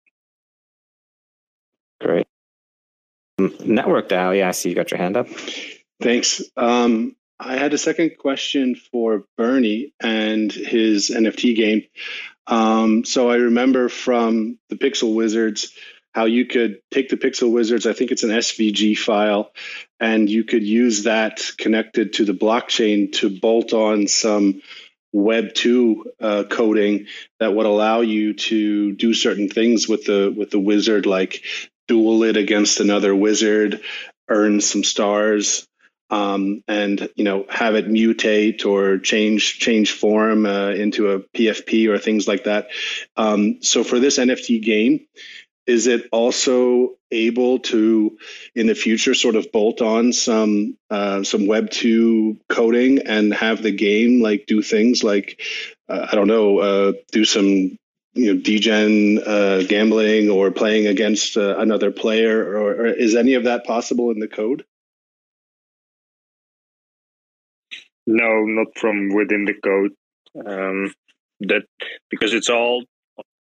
[2.00, 2.26] Great.
[3.38, 5.28] Network DAO, yeah, I see you got your hand up.
[6.00, 6.42] Thanks.
[6.56, 11.84] Um, I had a second question for Bernie and his NFT game.
[12.46, 15.72] Um, so I remember from the Pixel Wizards
[16.12, 19.52] how you could take the Pixel Wizards, I think it's an SVG file,
[20.00, 24.62] and you could use that connected to the blockchain to bolt on some
[25.12, 27.06] Web two uh, coding
[27.40, 31.42] that would allow you to do certain things with the with the wizard, like
[31.86, 33.80] duel it against another wizard,
[34.28, 35.66] earn some stars,
[36.10, 41.88] um, and you know have it mutate or change change form uh, into a PFP
[41.88, 42.68] or things like that.
[43.16, 45.06] Um, so for this NFT game,
[45.66, 48.18] is it also able to
[48.54, 53.62] in the future sort of bolt on some uh, some Web two coding and have
[53.62, 55.40] the game like do things like
[55.88, 57.78] uh, I don't know uh, do some
[58.14, 63.34] you know degen uh, gambling or playing against uh, another player or, or is any
[63.34, 64.64] of that possible in the code?
[68.10, 69.92] No, not from within the code.
[70.34, 70.94] Um,
[71.40, 71.64] that
[72.08, 72.84] because it's all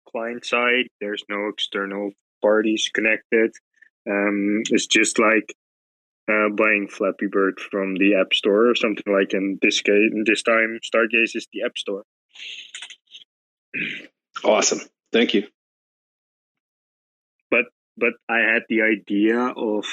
[0.10, 0.88] client side.
[1.00, 2.12] There's no external
[2.42, 3.52] parties connected.
[4.10, 5.56] Um, it's just like
[6.30, 9.34] uh, buying Flappy Bird from the App Store or something like.
[9.34, 12.04] In this case, in this time, Stargaze is the App Store.
[14.44, 14.82] Awesome,
[15.14, 15.48] thank you.
[17.50, 19.86] But but I had the idea of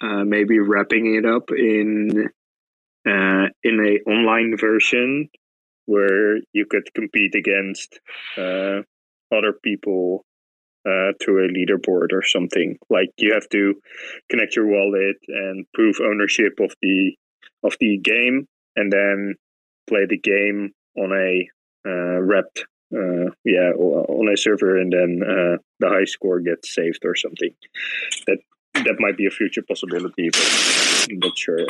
[0.00, 2.30] uh, maybe wrapping it up in
[3.06, 5.28] uh, in a online version
[5.86, 8.00] where you could compete against
[8.36, 8.82] uh,
[9.32, 10.24] other people
[10.86, 12.76] uh, through a leaderboard or something.
[12.90, 13.74] Like you have to
[14.30, 17.16] connect your wallet and prove ownership of the
[17.62, 18.46] of the game,
[18.76, 19.34] and then
[19.88, 21.48] play the game on a
[21.88, 27.04] uh, wrapped uh, yeah on a server, and then uh, the high score gets saved
[27.04, 27.50] or something.
[28.26, 28.38] That
[28.74, 31.66] that might be a future possibility, but I'm not sure.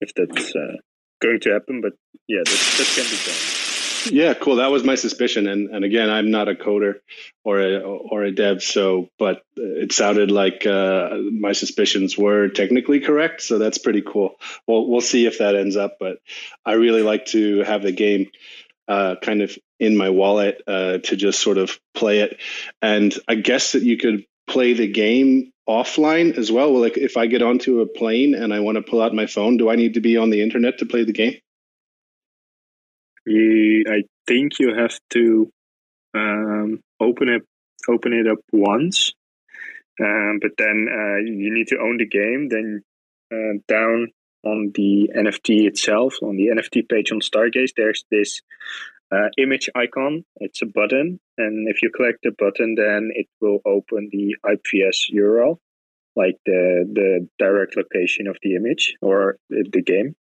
[0.00, 0.76] If that's uh,
[1.20, 1.80] going to happen.
[1.80, 1.92] But
[2.26, 3.60] yeah, that, that can be done.
[4.06, 4.56] Yeah, cool.
[4.56, 6.94] That was my suspicion, and and again, I'm not a coder
[7.44, 13.00] or a or a dev, so but it sounded like uh, my suspicions were technically
[13.00, 13.42] correct.
[13.42, 14.36] So that's pretty cool.
[14.66, 16.18] Well, we'll see if that ends up, but
[16.64, 18.30] I really like to have the game
[18.88, 22.38] uh, kind of in my wallet uh, to just sort of play it,
[22.80, 26.78] and I guess that you could play the game offline as well?
[26.78, 29.56] Like if I get onto a plane and I want to pull out my phone,
[29.56, 31.36] do I need to be on the internet to play the game?
[33.26, 35.50] You, I think you have to
[36.14, 37.42] um, open it
[37.88, 39.12] open it up once,
[40.00, 42.48] um, but then uh, you need to own the game.
[42.48, 42.82] Then
[43.32, 44.08] uh, down
[44.44, 48.40] on the NFT itself, on the NFT page on Stargaze, there's this
[49.12, 50.24] uh, image icon.
[50.36, 55.12] It's a button, and if you click the button, then it will open the IPFS
[55.14, 55.58] URL,
[56.16, 60.14] like the the direct location of the image or the, the game.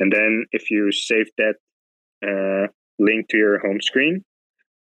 [0.00, 1.56] And then if you save that
[2.26, 2.68] uh,
[2.98, 4.24] link to your home screen,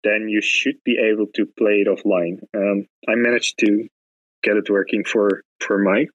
[0.04, 2.38] then you should be able to play it offline.
[2.54, 3.88] Um, I managed to
[4.42, 6.06] get it working for for my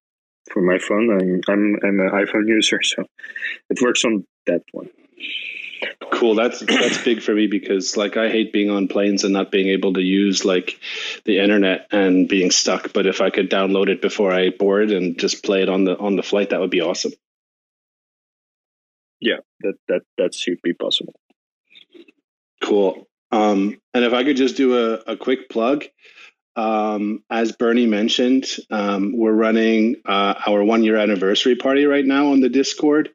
[0.51, 1.11] for my phone.
[1.11, 3.03] I'm I'm, I'm an iPhone user, so
[3.69, 4.89] it works on that one.
[6.11, 6.35] Cool.
[6.35, 9.69] That's that's big for me because like I hate being on planes and not being
[9.69, 10.79] able to use like
[11.25, 12.91] the internet and being stuck.
[12.93, 15.97] But if I could download it before I board and just play it on the
[15.97, 17.13] on the flight, that would be awesome.
[19.21, 21.13] Yeah, that that that should be possible.
[22.61, 23.07] Cool.
[23.31, 25.85] Um, and if I could just do a, a quick plug,
[26.55, 32.31] um, as Bernie mentioned, um, we're running uh, our one year anniversary party right now
[32.31, 33.09] on the Discord.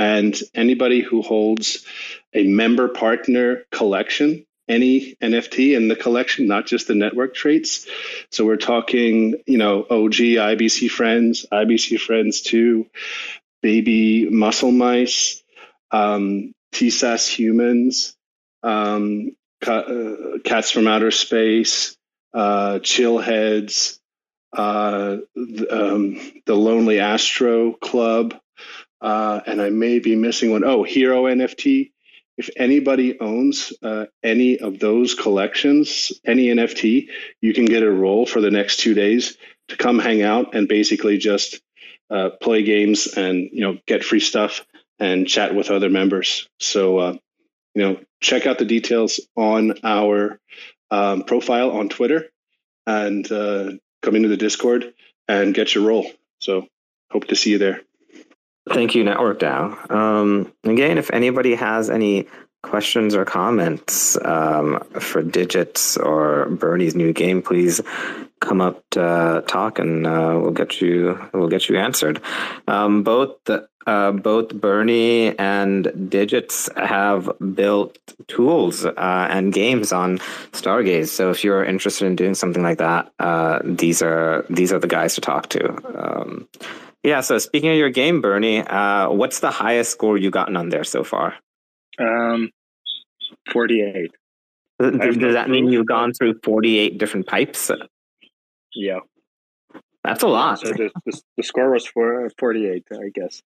[0.00, 1.84] And anybody who holds
[2.32, 7.86] a member partner collection, any NFT in the collection, not just the network traits.
[8.30, 10.14] So we're talking, you know, OG
[10.54, 12.86] IBC friends, IBC friends 2,
[13.60, 15.42] baby muscle mice,
[15.90, 18.16] um, TSAS humans,
[18.62, 19.36] um,
[19.66, 21.94] uh, cats from outer space,
[22.32, 23.98] uh, Chillheads,
[24.56, 28.34] uh, the, um, the Lonely Astro Club,
[29.00, 30.64] uh, and I may be missing one.
[30.64, 31.92] Oh, Hero NFT.
[32.36, 37.08] If anybody owns uh, any of those collections, any NFT,
[37.40, 39.36] you can get a role for the next two days
[39.68, 41.60] to come hang out and basically just
[42.10, 44.64] uh, play games and you know get free stuff
[44.98, 46.48] and chat with other members.
[46.58, 47.16] So uh,
[47.74, 50.38] you know check out the details on our
[50.90, 52.30] um, profile on Twitter
[52.86, 53.72] and uh,
[54.02, 54.92] come into the Discord
[55.28, 56.10] and get your role.
[56.40, 56.66] So
[57.10, 57.82] hope to see you there.
[58.68, 59.90] Thank you, Network DAO.
[59.90, 62.26] Um, again, if anybody has any
[62.62, 67.80] questions or comments um, for Digits or Bernie's new game, please
[68.40, 72.20] come up to talk, and uh, we'll get you we'll get you answered.
[72.68, 73.36] Um, both
[73.86, 77.98] uh, both Bernie and Digits have built
[78.28, 78.92] tools uh,
[79.30, 80.18] and games on
[80.52, 81.08] Stargaze.
[81.08, 84.86] So if you're interested in doing something like that, uh, these are these are the
[84.86, 85.68] guys to talk to.
[85.98, 86.48] Um,
[87.02, 87.20] yeah.
[87.20, 90.84] So speaking of your game, Bernie, uh, what's the highest score you've gotten on there
[90.84, 91.34] so far?
[91.98, 92.50] Um,
[93.52, 94.12] forty-eight.
[94.78, 97.70] Does, does that mean you've gone through forty-eight different pipes?
[98.74, 99.00] Yeah.
[100.02, 100.60] That's a lot.
[100.60, 103.42] So the, the, the score was for 48, I guess.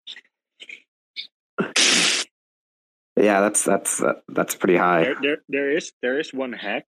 [3.16, 5.04] Yeah, that's that's uh, that's pretty high.
[5.04, 6.86] There, there, there is there is one hack.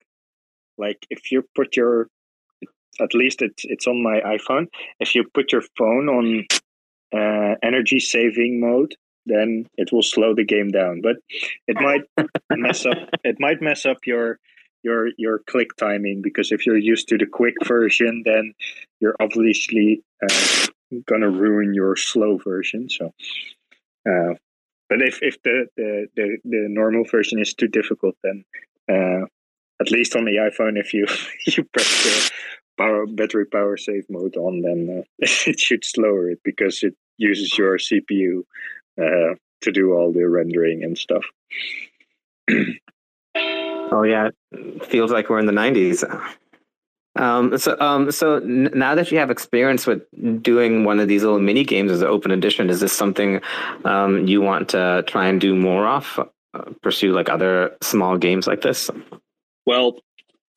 [0.78, 2.08] Like if you put your,
[3.00, 4.66] at least it's it's on my iPhone.
[5.00, 6.46] If you put your phone on
[7.14, 8.94] uh, energy saving mode,
[9.26, 11.00] then it will slow the game down.
[11.00, 11.16] But
[11.68, 12.02] it might
[12.50, 12.98] mess up.
[13.24, 14.38] It might mess up your
[14.82, 18.54] your your click timing because if you're used to the quick version, then
[19.00, 20.66] you're obviously uh,
[21.06, 22.88] gonna ruin your slow version.
[22.90, 23.12] So,
[24.08, 24.34] uh,
[24.88, 28.44] but if if the, the the the normal version is too difficult, then
[28.90, 29.26] uh,
[29.80, 31.06] at least on the iPhone, if you
[31.46, 32.30] you press the
[32.82, 35.02] power battery power save mode on, then uh,
[35.46, 38.42] it should slower it because it uses your CPU
[39.00, 41.24] uh, to do all the rendering and stuff.
[43.94, 44.30] Oh yeah,
[44.84, 46.02] feels like we're in the '90s.
[47.16, 50.02] Um, so, um, so n- now that you have experience with
[50.42, 53.42] doing one of these little mini games as an open edition, is this something
[53.84, 56.18] um, you want to try and do more of?
[56.54, 58.90] Uh, pursue like other small games like this?
[59.66, 59.98] Well,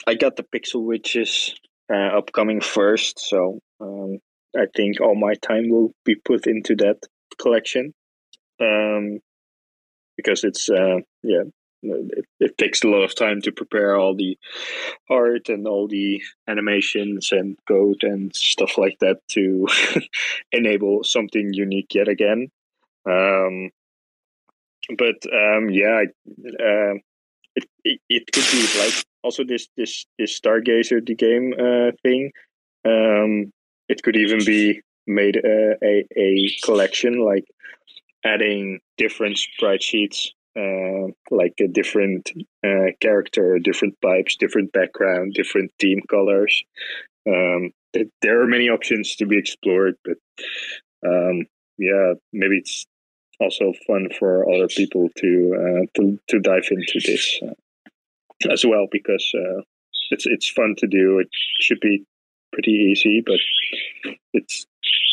[0.08, 1.56] I got the Pixel Witches
[1.92, 4.20] uh, upcoming first, so um,
[4.56, 6.98] I think all my time will be put into that
[7.40, 7.94] collection
[8.62, 9.20] um,
[10.18, 11.44] because it's uh, yeah
[11.84, 14.38] it, it, takes a lot of time to prepare all the
[15.10, 19.68] art and all the animations and code and stuff like that to
[20.52, 22.48] enable something unique yet again.
[23.08, 23.70] Um,
[24.98, 26.04] but um, yeah,
[26.40, 26.96] uh,
[27.56, 32.32] it, it, it could be like also this this this Stargazer the game uh, thing.
[32.86, 33.52] Um,
[33.90, 37.46] it could even be made uh, a a collection like
[38.24, 42.32] adding different sprite sheets uh, like a different
[42.64, 46.64] uh, character, different pipes, different background, different team colors.
[47.28, 47.72] Um,
[48.22, 50.18] there are many options to be explored, but
[51.06, 51.46] um,
[51.78, 52.86] yeah, maybe it's
[53.40, 57.42] also fun for other people to uh, to to dive into this
[58.50, 59.62] as well because uh,
[60.12, 61.20] it's it's fun to do.
[61.20, 61.30] It
[61.60, 62.06] should be
[62.54, 63.40] pretty easy, but
[64.34, 64.66] it's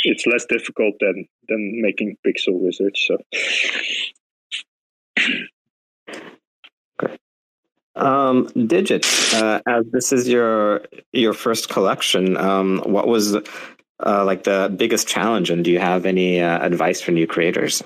[0.04, 3.00] it's less difficult than than making pixel wizards.
[3.06, 3.18] So
[7.94, 14.44] Um, Digit, uh, as this is your your first collection, um, what was uh, like
[14.44, 17.82] the biggest challenge, and do you have any uh, advice for new creators?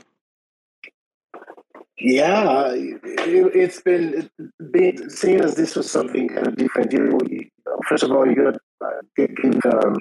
[1.99, 4.29] Yeah, it, has been,
[5.09, 6.93] seeing as this was something kind of different.
[6.93, 7.19] You
[7.89, 9.97] first of all, you got uh, give, um,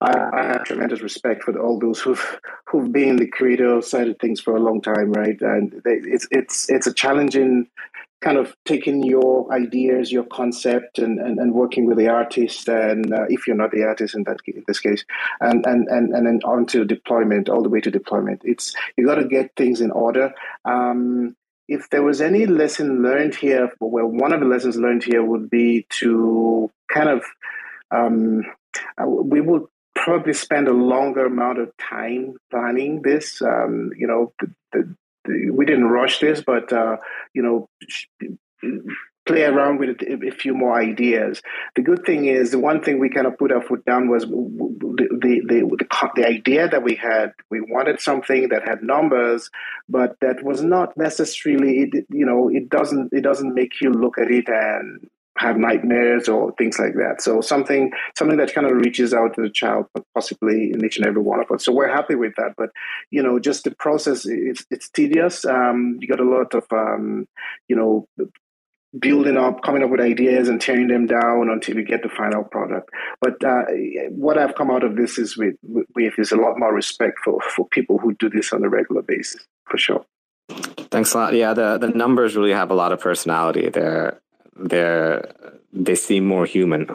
[0.00, 4.18] I, I, have tremendous respect for all those who've who've been the creative side of
[4.18, 5.40] things for a long time, right?
[5.40, 7.68] And they, it's it's it's a challenging
[8.20, 13.12] kind of taking your ideas, your concept, and, and, and working with the artist, and
[13.12, 15.04] uh, if you're not the artist in that in this case,
[15.40, 18.42] and and and and then on to deployment, all the way to deployment.
[18.44, 20.32] It's you got to get things in order.
[20.64, 21.36] Um,
[21.68, 25.50] if there was any lesson learned here, well, one of the lessons learned here would
[25.50, 27.24] be to kind of
[27.90, 28.42] um,
[29.00, 29.64] uh, we would
[30.04, 33.42] probably spend a longer amount of time planning this.
[33.42, 34.94] Um, you know, the,
[35.24, 36.96] the, we didn't rush this, but uh,
[37.34, 37.68] you know,
[39.26, 41.42] play around with a, a, few more ideas.
[41.76, 44.24] The good thing is, the one thing we kind of put our foot down was
[44.24, 47.32] the the, the the, the idea that we had.
[47.50, 49.50] We wanted something that had numbers,
[49.88, 51.92] but that was not necessarily.
[52.08, 55.08] You know, it doesn't it doesn't make you look at it and
[55.38, 57.22] have nightmares or things like that.
[57.22, 61.06] So something something that kind of reaches out to the child, possibly in each and
[61.06, 61.64] every one of us.
[61.64, 62.54] So we're happy with that.
[62.56, 62.70] But
[63.10, 65.44] you know, just the process it's it's tedious.
[65.44, 67.26] Um, you got a lot of um,
[67.68, 68.06] you know
[68.98, 72.42] building up, coming up with ideas and tearing them down until you get the final
[72.44, 72.90] product.
[73.20, 73.64] But uh,
[74.10, 77.38] what I've come out of this is with, with is a lot more respect for,
[77.54, 80.04] for people who do this on a regular basis, for sure.
[80.90, 81.34] Thanks a lot.
[81.34, 83.68] Yeah, the, the numbers really have a lot of personality.
[83.68, 84.20] They're
[84.58, 85.32] they're
[85.72, 86.86] they seem more human.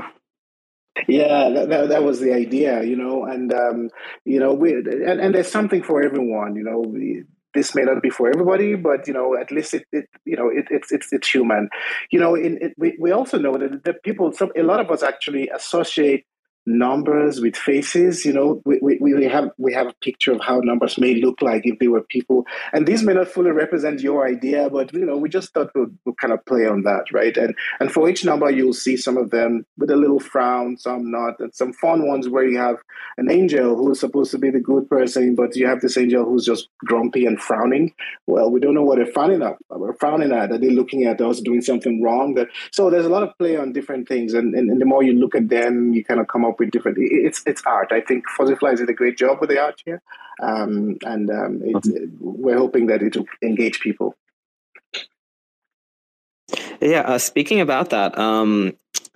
[1.07, 3.89] Yeah, that, that, that, was the idea, you know, and um,
[4.25, 6.83] you know, we and, and there's something for everyone, you know.
[7.55, 10.49] This may not be for everybody, but you know, at least it, it you know,
[10.49, 11.69] it, it's it's it's human,
[12.11, 12.35] you know.
[12.35, 15.49] In it, we we also know that the people, some a lot of us actually
[15.49, 16.25] associate
[16.65, 18.25] numbers with faces.
[18.25, 21.41] You know, we, we, we have we have a picture of how numbers may look
[21.41, 25.05] like if they were people, and these may not fully represent your idea, but you
[25.05, 27.35] know, we just thought we'd, we'd kind of play on that, right?
[27.37, 31.11] And and for each number, you'll see some of them with a little frown, some
[31.11, 32.77] not, and some fun ones where you have
[33.17, 36.45] an angel who's supposed to be the good person, but you have this angel who's
[36.45, 37.93] just grumpy and frowning.
[38.27, 39.57] Well, we don't know what they're frowning at.
[39.69, 40.51] We're frowning at.
[40.51, 42.37] Are they looking at us doing something wrong?
[42.71, 45.13] So there's a lot of play on different things, and, and, and the more you
[45.13, 46.97] look at them, you kind of come up up with different.
[46.99, 47.91] It's it's art.
[47.91, 50.01] I think Fuzzy Flies did a great job with the art here,
[50.41, 51.61] um, and um,
[52.19, 54.15] we're hoping that it will engage people.
[56.79, 57.01] Yeah.
[57.01, 58.73] Uh, speaking about that, um,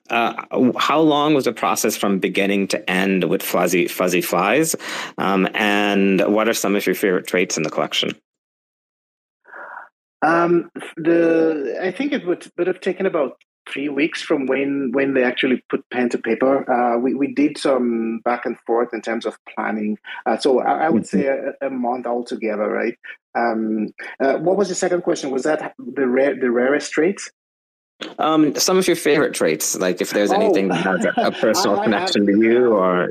[0.09, 0.33] uh,
[0.77, 4.75] how long was the process from beginning to end with Fuzzy Fuzzy Flies,
[5.17, 8.11] um, and what are some of your favorite traits in the collection?
[10.23, 13.38] Um, the I think it would would have taken about
[13.72, 16.70] three weeks from when when they actually put pen to paper.
[16.70, 19.97] Uh, we we did some back and forth in terms of planning.
[20.26, 21.20] Uh, so I, I, would mm-hmm.
[21.20, 22.97] say a, a, month altogether, right?
[23.36, 23.89] Um,
[24.20, 25.32] uh, what was the second question?
[25.32, 27.30] Was that the rare the rarest traits?
[28.20, 30.76] Um, some of your favorite traits, like if there's anything oh.
[30.76, 33.09] that has a, a personal connection to you, or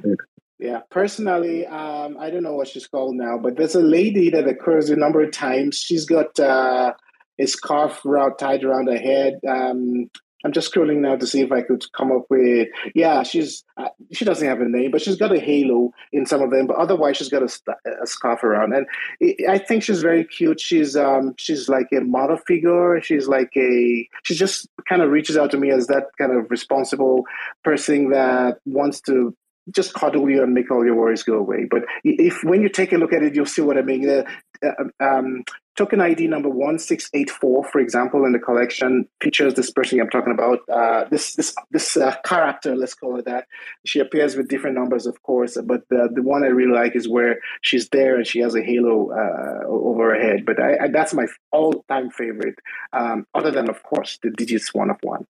[0.59, 4.49] yeah, personally, um, I don't know what she's called now, but there's a lady that
[4.49, 5.77] occurs a number of times.
[5.77, 6.95] She's got uh,
[7.39, 9.39] a scarf around, tied around her head.
[9.47, 10.11] Um,
[10.47, 12.68] I'm just scrolling now to see if I could come up with.
[12.94, 16.40] Yeah, she's uh, she doesn't have a name, but she's got a halo in some
[16.40, 16.68] of them.
[16.68, 18.86] But otherwise, she's got a, a scarf around, and
[19.18, 20.61] it, I think she's very cute.
[20.61, 23.01] She's um she's like a model figure.
[23.01, 26.49] She's like a she just kind of reaches out to me as that kind of
[26.49, 27.24] responsible
[27.64, 29.36] person that wants to
[29.74, 31.66] just cuddle you and make all your worries go away.
[31.68, 34.09] But if when you take a look at it, you'll see what I mean.
[34.09, 34.70] Uh,
[35.01, 35.42] um,
[35.77, 40.01] token ID number one six eight four, for example, in the collection features this person
[40.01, 40.61] I'm talking about.
[40.68, 43.47] Uh, this this this uh, character, let's call it that.
[43.85, 47.09] She appears with different numbers, of course, but the the one I really like is
[47.09, 50.45] where she's there and she has a halo uh, over her head.
[50.45, 52.59] But I, I, that's my all time favorite.
[52.93, 55.27] Um, other than, of course, the digits one of one.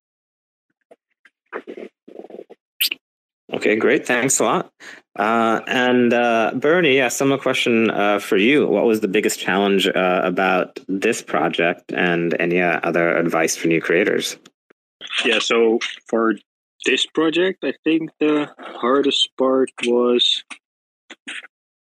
[3.53, 4.05] Okay, great.
[4.05, 4.73] Thanks a lot.
[5.15, 8.67] Uh, and uh, Bernie, yeah, similar question uh, for you.
[8.67, 13.67] What was the biggest challenge uh, about this project and any uh, other advice for
[13.67, 14.37] new creators?
[15.25, 16.35] Yeah, so for
[16.85, 20.43] this project, I think the hardest part was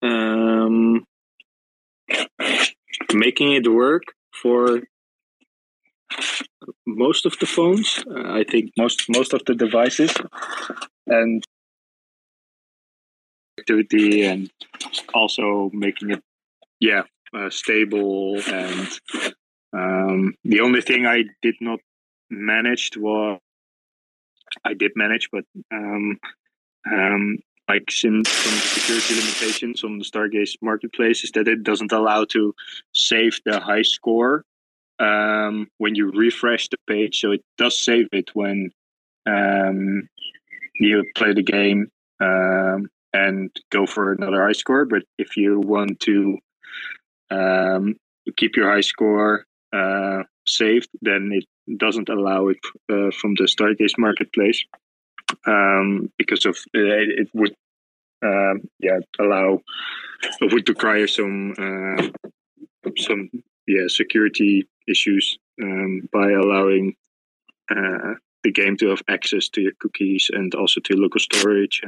[0.01, 1.05] um,
[3.13, 4.03] making it work
[4.33, 4.81] for
[6.85, 8.03] most of the phones.
[8.09, 10.13] Uh, I think most most of the devices,
[11.07, 11.43] and
[13.61, 14.49] activity, and
[15.13, 16.23] also making it,
[16.79, 17.03] yeah,
[17.33, 18.41] uh, stable.
[18.47, 18.87] And
[19.73, 21.79] um, the only thing I did not
[22.29, 23.39] manage was
[24.65, 26.19] I did manage, but um,
[26.91, 27.37] um,
[27.69, 32.53] like some, some security limitations on the Stargaze marketplace is that it doesn't allow to
[32.93, 34.43] save the high score
[34.99, 37.19] um, when you refresh the page.
[37.19, 38.71] So it does save it when
[39.25, 40.09] um,
[40.75, 41.89] you play the game
[42.19, 44.85] um, and go for another high score.
[44.85, 46.37] But if you want to
[47.29, 47.95] um,
[48.37, 52.59] keep your high score uh, saved, then it doesn't allow it
[52.89, 54.65] uh, from the Stargaze marketplace
[55.47, 57.55] um, because of it, it would
[58.23, 59.59] um, yeah allow
[60.41, 63.29] it would require some uh, some
[63.67, 66.95] yeah security issues um, by allowing
[67.69, 68.13] uh,
[68.43, 71.81] the game to have access to your cookies and also to local storage.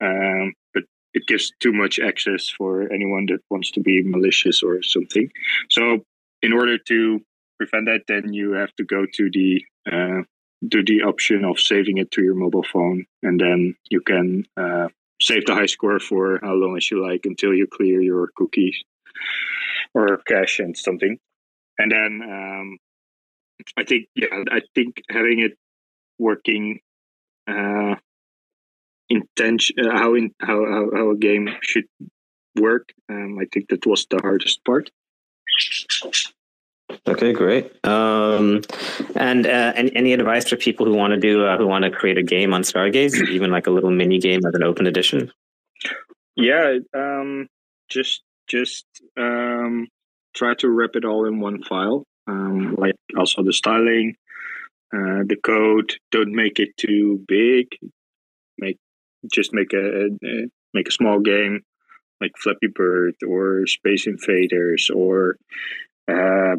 [0.00, 4.82] Um, but it gives too much access for anyone that wants to be malicious or
[4.82, 5.30] something.
[5.70, 6.04] So
[6.42, 7.20] in order to
[7.58, 10.22] prevent that, then you have to go to the uh,
[10.70, 14.88] to the option of saving it to your mobile phone, and then you can uh,
[15.20, 18.76] save the high score for how long as you like until you clear your cookies
[19.94, 21.18] or cache and something.
[21.78, 22.78] And then um,
[23.76, 25.52] I think yeah, I think having it
[26.18, 26.80] working
[27.48, 27.96] uh,
[29.08, 31.86] intention uh, how in how, how how a game should
[32.56, 32.92] work.
[33.08, 34.90] Um, I think that was the hardest part.
[37.06, 37.72] Okay, great.
[37.86, 38.62] Um,
[39.14, 41.90] and uh, any, any advice for people who want to do uh, who want to
[41.90, 45.32] create a game on Stargaze, even like a little mini game as an open edition?
[46.36, 47.48] Yeah, um,
[47.88, 48.86] just just
[49.16, 49.88] um,
[50.34, 52.04] try to wrap it all in one file.
[52.30, 54.14] Um, like also the styling,
[54.92, 55.94] uh, the code.
[56.10, 57.66] Don't make it too big.
[58.58, 58.78] Make
[59.32, 61.62] just make a, a make a small game
[62.20, 65.36] like Flappy Bird or Space Invaders or
[66.08, 66.56] uh,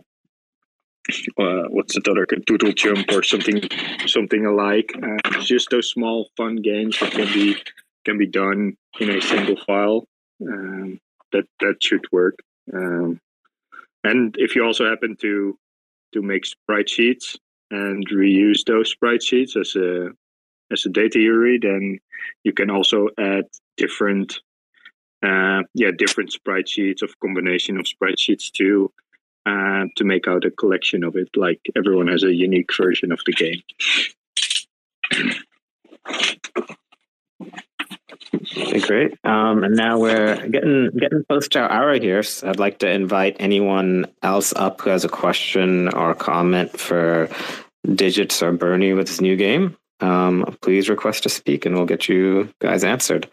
[1.38, 3.62] uh, what's the other doodle jump or something
[4.06, 7.56] something alike uh, just those small fun games that can be
[8.06, 10.06] can be done in a single file
[10.48, 11.00] um,
[11.32, 12.36] that that should work
[12.74, 13.20] um,
[14.04, 15.58] and if you also happen to
[16.14, 17.38] to make sprite sheets
[17.70, 20.10] and reuse those sprite sheets as a
[20.72, 22.00] as a data URI, then
[22.44, 23.46] you can also add
[23.78, 24.40] different
[25.24, 28.92] uh, yeah different sprite sheets of combination of sprite sheets too
[29.46, 31.30] uh, to make out a collection of it.
[31.36, 33.62] Like everyone has a unique version of the game.
[38.54, 39.14] Great.
[39.24, 42.24] Um, and now we're getting getting close to our hour here.
[42.24, 46.78] So I'd like to invite anyone else up who has a question or a comment
[46.78, 47.30] for
[47.96, 49.78] Digits or Bernie with his new game.
[50.02, 53.30] Um, please request to speak, and we'll get you guys answered.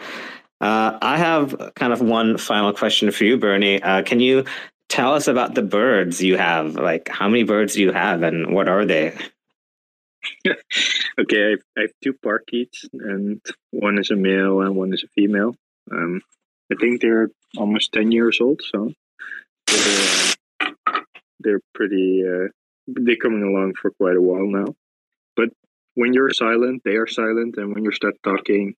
[0.60, 3.82] Uh, I have kind of one final question for you, Bernie.
[3.82, 4.44] Uh, can you
[4.88, 6.74] tell us about the birds you have.
[6.74, 9.16] Like, how many birds do you have, and what are they?
[11.20, 15.55] okay, I have, two parakeets, and one is a male and one is a female.
[15.91, 16.22] Um,
[16.72, 18.93] I think they're almost ten years old, so
[19.66, 20.35] they're,
[20.87, 21.01] uh,
[21.41, 22.24] they're pretty.
[22.26, 22.49] Uh,
[22.87, 24.74] they're coming along for quite a while now.
[25.37, 25.51] But
[25.95, 28.74] when you're silent, they are silent, and when you start talking,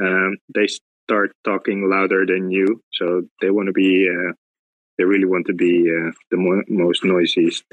[0.00, 0.68] um, they
[1.10, 2.82] start talking louder than you.
[2.92, 4.32] So they want to be uh,
[4.98, 7.64] they really want to be uh, the mo- most noisiest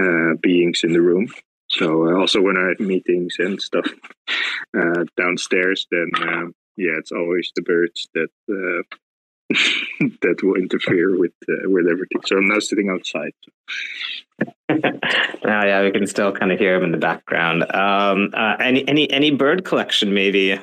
[0.00, 1.28] uh, beings in the room.
[1.78, 3.86] So uh, also when I have meetings and stuff
[4.76, 8.82] uh, downstairs, then um, yeah, it's always the birds that uh,
[10.22, 12.22] that will interfere with uh, with everything.
[12.26, 13.32] So I'm now sitting outside.
[14.68, 17.64] now, yeah, we can still kind of hear them in the background.
[17.74, 20.58] Um, any any any bird collection, maybe?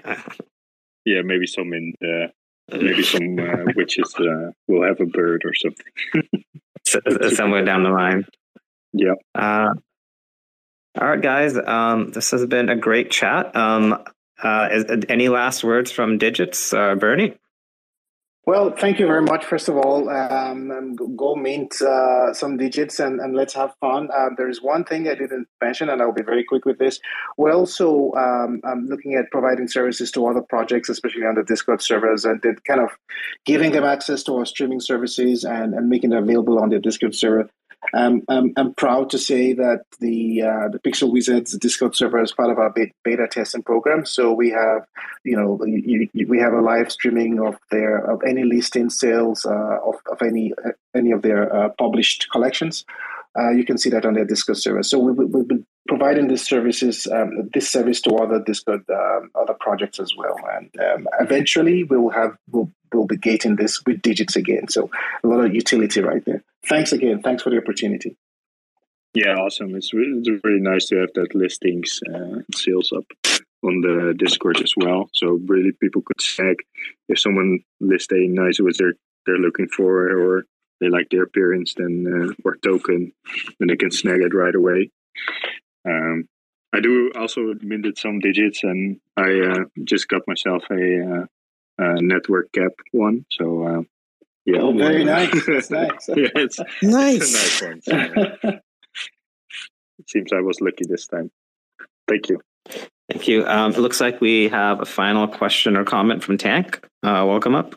[1.05, 2.31] yeah, maybe some in the
[2.71, 7.33] Maybe some uh, witches uh, will have a bird or something.
[7.35, 8.25] Somewhere down the line.
[8.93, 9.15] Yeah.
[11.01, 11.57] Uh, all right, guys.
[11.57, 13.55] Um, this has been a great chat.
[13.55, 14.03] Um,
[14.41, 17.35] uh, is, any last words from Digits, uh, Bernie?
[18.47, 19.45] Well, thank you very much.
[19.45, 24.09] First of all, um, um, go mint uh, some digits and, and let's have fun.
[24.11, 26.99] Uh, there is one thing I didn't mention, and I'll be very quick with this.
[27.37, 31.83] We're also um, I'm looking at providing services to other projects, especially on the Discord
[31.83, 32.89] servers, and kind of
[33.45, 37.13] giving them access to our streaming services and, and making it available on the Discord
[37.13, 37.47] server.
[37.93, 42.31] Um, I'm, I'm, proud to say that the uh, the Pixel Wizards Discord server is
[42.31, 42.73] part of our
[43.03, 44.05] beta testing program.
[44.05, 44.85] So we have,
[45.23, 49.45] you know, you, you, we have a live streaming of their of any listing sales
[49.45, 50.53] uh, of, of any
[50.95, 52.85] any of their uh, published collections.
[53.37, 54.83] Uh, you can see that on their Discord server.
[54.83, 59.55] So we, we've been providing these services, um, this service to other Discord, um, other
[59.59, 60.35] projects as well.
[60.53, 64.67] And um, eventually we will have, we'll, we'll be gating this with digits again.
[64.69, 64.89] So
[65.23, 66.43] a lot of utility right there.
[66.67, 67.21] Thanks again.
[67.21, 68.15] Thanks for the opportunity.
[69.13, 69.75] Yeah, awesome.
[69.75, 73.05] It's really, it's really nice to have that listings uh, sales up
[73.63, 75.09] on the Discord as well.
[75.13, 76.57] So really, people could check
[77.09, 80.45] if someone lists a nice wizard they're looking for, or
[80.79, 83.11] they like their appearance, then uh, or token,
[83.59, 84.89] then they can snag it right away.
[85.85, 86.27] Um,
[86.73, 91.25] I do also minted some digits, and I uh, just got myself a, uh,
[91.83, 93.25] a, network cap one.
[93.31, 93.81] So uh,
[94.45, 95.33] yeah, oh, very nice.
[95.69, 96.09] nice.
[96.09, 97.21] yeah, it's nice.
[97.21, 98.41] It's a nice one.
[98.43, 98.59] So,
[99.99, 101.29] it seems I was lucky this time.
[102.07, 102.41] Thank you.
[103.09, 103.45] Thank you.
[103.45, 106.83] Um, it looks like we have a final question or comment from Tank.
[107.03, 107.75] Uh, welcome up.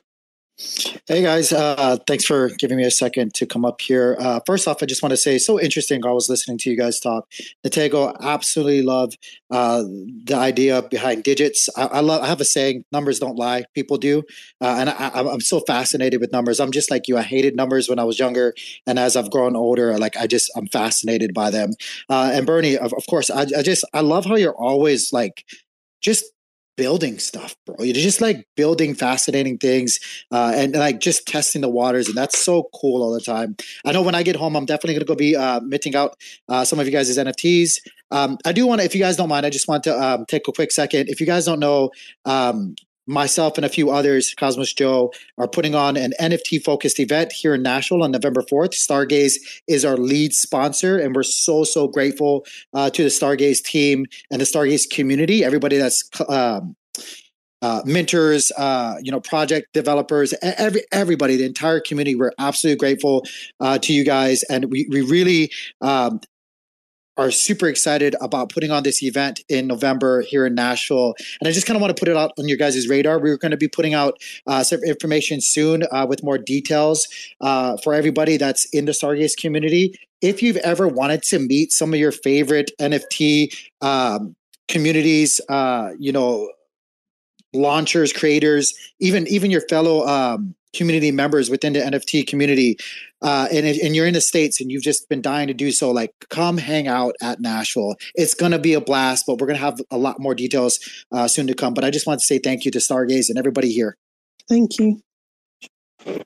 [0.57, 4.17] Hey guys, uh, thanks for giving me a second to come up here.
[4.21, 6.07] Uh, first off, I just want to say, so interesting.
[6.07, 7.29] I was listening to you guys talk.
[7.67, 9.15] Nitego, absolutely love
[9.51, 11.69] uh, the idea behind digits.
[11.77, 12.23] I, I, love.
[12.23, 14.23] I have a saying: numbers don't lie, people do.
[14.61, 16.61] Uh, and I, am so fascinated with numbers.
[16.61, 17.19] I'm just like you.
[17.19, 18.55] I hated numbers when I was younger,
[18.87, 21.71] and as I've grown older, like I just I'm fascinated by them.
[22.09, 25.45] Uh, and Bernie, of, of course, I, I just I love how you're always like
[26.01, 26.25] just
[26.77, 27.77] building stuff, bro.
[27.79, 29.99] You're just like building fascinating things
[30.31, 32.09] uh, and, like just testing the waters.
[32.09, 33.57] And that's so cool all the time.
[33.85, 36.17] I know when I get home, I'm definitely going to go be uh, minting out
[36.49, 37.79] uh, some of you guys' NFTs.
[38.11, 40.25] Um, I do want to, if you guys don't mind, I just want to um,
[40.27, 41.09] take a quick second.
[41.09, 41.91] If you guys don't know,
[42.25, 42.75] um,
[43.07, 47.55] myself and a few others, Cosmos Joe, are putting on an NFT focused event here
[47.55, 48.75] in Nashville on November 4th.
[48.75, 49.35] Stargaze
[49.69, 54.41] is our lead sponsor, and we're so, so grateful uh, to the Stargaze team and
[54.41, 56.09] the Stargaze community, everybody that's.
[56.29, 56.77] Um,
[57.63, 62.15] uh, mentors, uh, you know, project developers, every everybody, the entire community.
[62.15, 63.25] We're absolutely grateful
[63.59, 65.51] uh, to you guys, and we we really
[65.81, 66.21] um,
[67.17, 71.15] are super excited about putting on this event in November here in Nashville.
[71.41, 73.21] And I just kind of want to put it out on your guys' radar.
[73.21, 77.07] We're going to be putting out uh, some information soon uh, with more details
[77.41, 79.99] uh, for everybody that's in the Stargaze community.
[80.21, 84.35] If you've ever wanted to meet some of your favorite NFT um,
[84.69, 86.51] communities, uh, you know,
[87.53, 92.77] launchers, creators, even even your fellow um, community members within the NFT community,
[93.25, 95.91] uh, and, and you're in the states and you've just been dying to do so,
[95.91, 97.97] like come hang out at Nashville.
[98.15, 100.79] It's going to be a blast, but we're going to have a lot more details
[101.11, 101.73] uh, soon to come.
[101.73, 103.97] But I just want to say thank you to Stargaze and everybody here.
[104.49, 105.01] Thank you.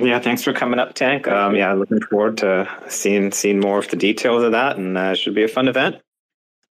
[0.01, 1.28] Yeah, thanks for coming up, Tank.
[1.28, 5.12] Um, yeah, looking forward to seeing seeing more of the details of that, and uh,
[5.12, 5.96] it should be a fun event.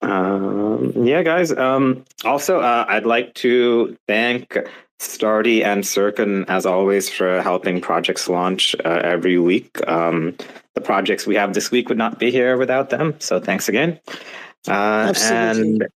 [0.01, 1.53] Um, yeah, guys.
[1.53, 4.57] Um, also, uh, I'd like to thank
[4.99, 9.87] Stardy and Circon, as always, for helping projects launch uh, every week.
[9.87, 10.35] Um,
[10.73, 13.15] the projects we have this week would not be here without them.
[13.19, 13.99] So thanks again.
[14.67, 15.87] Uh, Absolutely.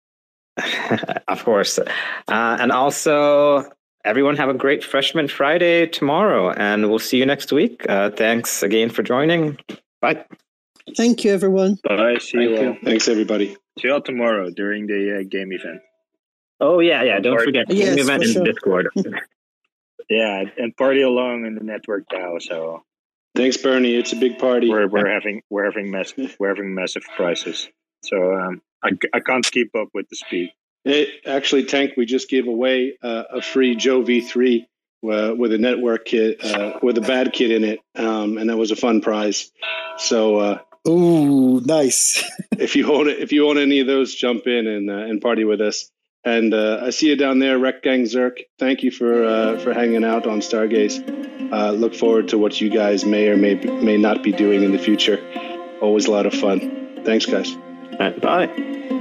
[0.58, 1.80] And of course.
[1.80, 1.86] Uh,
[2.28, 3.70] and also,
[4.06, 7.88] everyone have a great Freshman Friday tomorrow, and we'll see you next week.
[7.90, 9.58] Uh, thanks again for joining.
[10.02, 10.26] Bye.
[10.98, 11.78] Thank you, everyone.
[11.84, 12.18] Bye.
[12.20, 12.62] See Thank you.
[12.62, 12.78] you.
[12.84, 13.56] Thanks, everybody.
[13.80, 15.82] See you all tomorrow during the uh, game event.
[16.62, 17.20] Oh yeah, yeah.
[17.20, 18.44] Don't forget yes, event in sure.
[18.44, 18.88] Discord.
[20.10, 22.38] yeah, and party along in the network now.
[22.38, 22.84] So
[23.36, 23.96] thanks, Bernie.
[23.96, 24.70] It's a big party.
[24.70, 27.68] We're we're having we're having mass we're having massive prices.
[28.04, 30.52] So um, I I can't keep up with the speed.
[30.86, 34.66] It, actually, Tank, we just gave away uh, a free Joe V3
[35.04, 38.58] uh, with a network kit uh, with a bad kit in it, um, and that
[38.58, 39.52] was a fun prize.
[39.98, 40.38] So.
[40.38, 42.24] Uh, Ooh, nice!
[42.58, 45.22] if you own it, if you own any of those, jump in and uh, and
[45.22, 45.92] party with us.
[46.24, 48.42] And uh, I see you down there, Rec Gang Zerk.
[48.60, 51.52] Thank you for uh, for hanging out on Stargaze.
[51.52, 54.72] Uh, look forward to what you guys may or may may not be doing in
[54.72, 55.20] the future.
[55.82, 57.02] Always a lot of fun.
[57.04, 57.56] Thanks, guys.
[57.98, 59.01] Bye.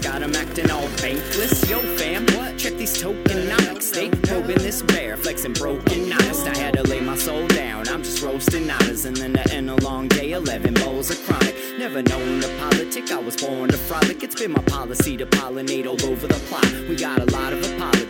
[0.00, 1.68] got them acting all bankless.
[1.68, 2.56] Yo, fam, what?
[2.58, 3.92] Check these tokenomics.
[3.92, 6.46] They probing this bear, flexing broken honest.
[6.46, 7.88] I had to lay my soul down.
[7.88, 11.54] I'm just roasting honors, and then to end a long day, 11 bowls of chronic.
[11.78, 14.22] Never known to politic, I was born to frolic.
[14.22, 16.70] It's been my policy to pollinate all over the plot.
[16.88, 17.60] We got a lot of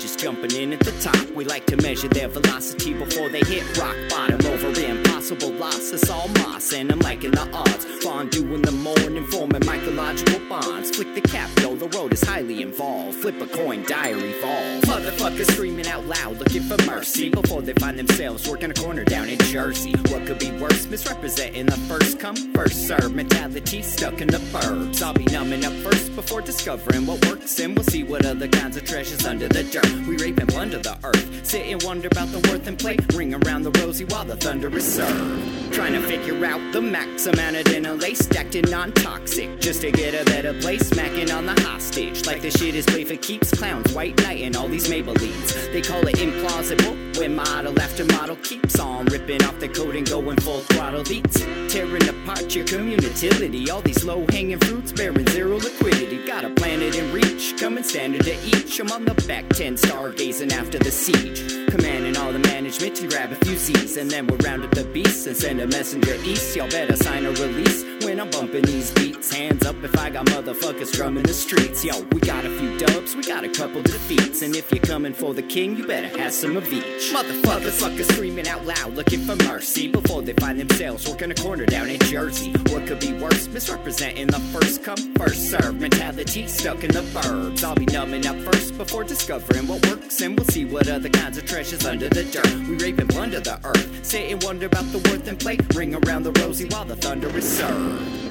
[0.00, 1.30] apologists jumping in at the top.
[1.34, 5.92] We like to measure their velocity before they hit rock bottom over impossible loss.
[5.92, 7.84] It's all moss, and I'm liking the odds.
[8.02, 10.90] Fondue in the morning, forming mycological bonds.
[10.90, 13.18] Flick the cap, yo, the road is highly involved.
[13.18, 14.84] Flip a coin, diary falls.
[14.84, 19.28] Motherfuckers screaming out loud, looking for mercy before they find themselves working a corner down
[19.28, 19.92] in Jersey.
[20.08, 20.86] What could be worse?
[20.86, 25.02] Misrepresenting the first come, first serve mentality stuck in the burbs.
[25.02, 28.76] I'll be numbing up first before discovering what works, and we'll see what other kinds
[28.76, 29.89] of treasures under the dirt.
[30.06, 32.96] We rape and plunder the earth, sit and wonder about the worth and play.
[33.14, 35.72] Ring around the rosy while the thunder is served.
[35.72, 39.80] Trying to figure out the max amount of dinner lace stacked in non toxic, just
[39.82, 40.88] to get a better place.
[40.88, 43.50] Smacking on the hostage, like the shit is play for keeps.
[43.50, 45.72] Clowns, white knight, and all these Maybellines.
[45.72, 50.08] They call it implausible when model after model keeps on ripping off the code and
[50.08, 51.40] going full throttle beats.
[51.72, 53.70] Tearing apart your community.
[53.70, 56.24] All these low hanging fruits bearing zero liquidity.
[56.26, 58.80] Got a planet in reach, coming standard to each.
[58.80, 61.68] I'm on the back 10, stargazing after the siege.
[61.70, 63.96] Commanding all the management to grab a few Z's.
[63.96, 66.56] And then we'll round up the beasts and send a messenger east.
[66.56, 69.32] Y'all better sign a release when I'm bumping these beats.
[69.32, 71.84] Hands up if I got motherfuckers drumming the streets.
[71.84, 74.42] Yo, we got a few dubs, we got a couple defeats.
[74.42, 76.99] And if you're coming for the king, you better have some of each.
[77.08, 81.64] Motherfuckers, fuckers screaming out loud, looking for mercy before they find themselves working a corner
[81.64, 82.52] down in Jersey.
[82.68, 83.48] What could be worse?
[83.48, 87.64] Misrepresenting the first come, first serve mentality stuck in the burbs.
[87.64, 91.38] I'll be numbing up first before discovering what works, and we'll see what other kinds
[91.38, 92.52] of treasures under the dirt.
[92.68, 95.58] We rape and plunder the earth, sit and wonder about the worth and play.
[95.74, 98.29] Ring around the rosy while the thunder is served.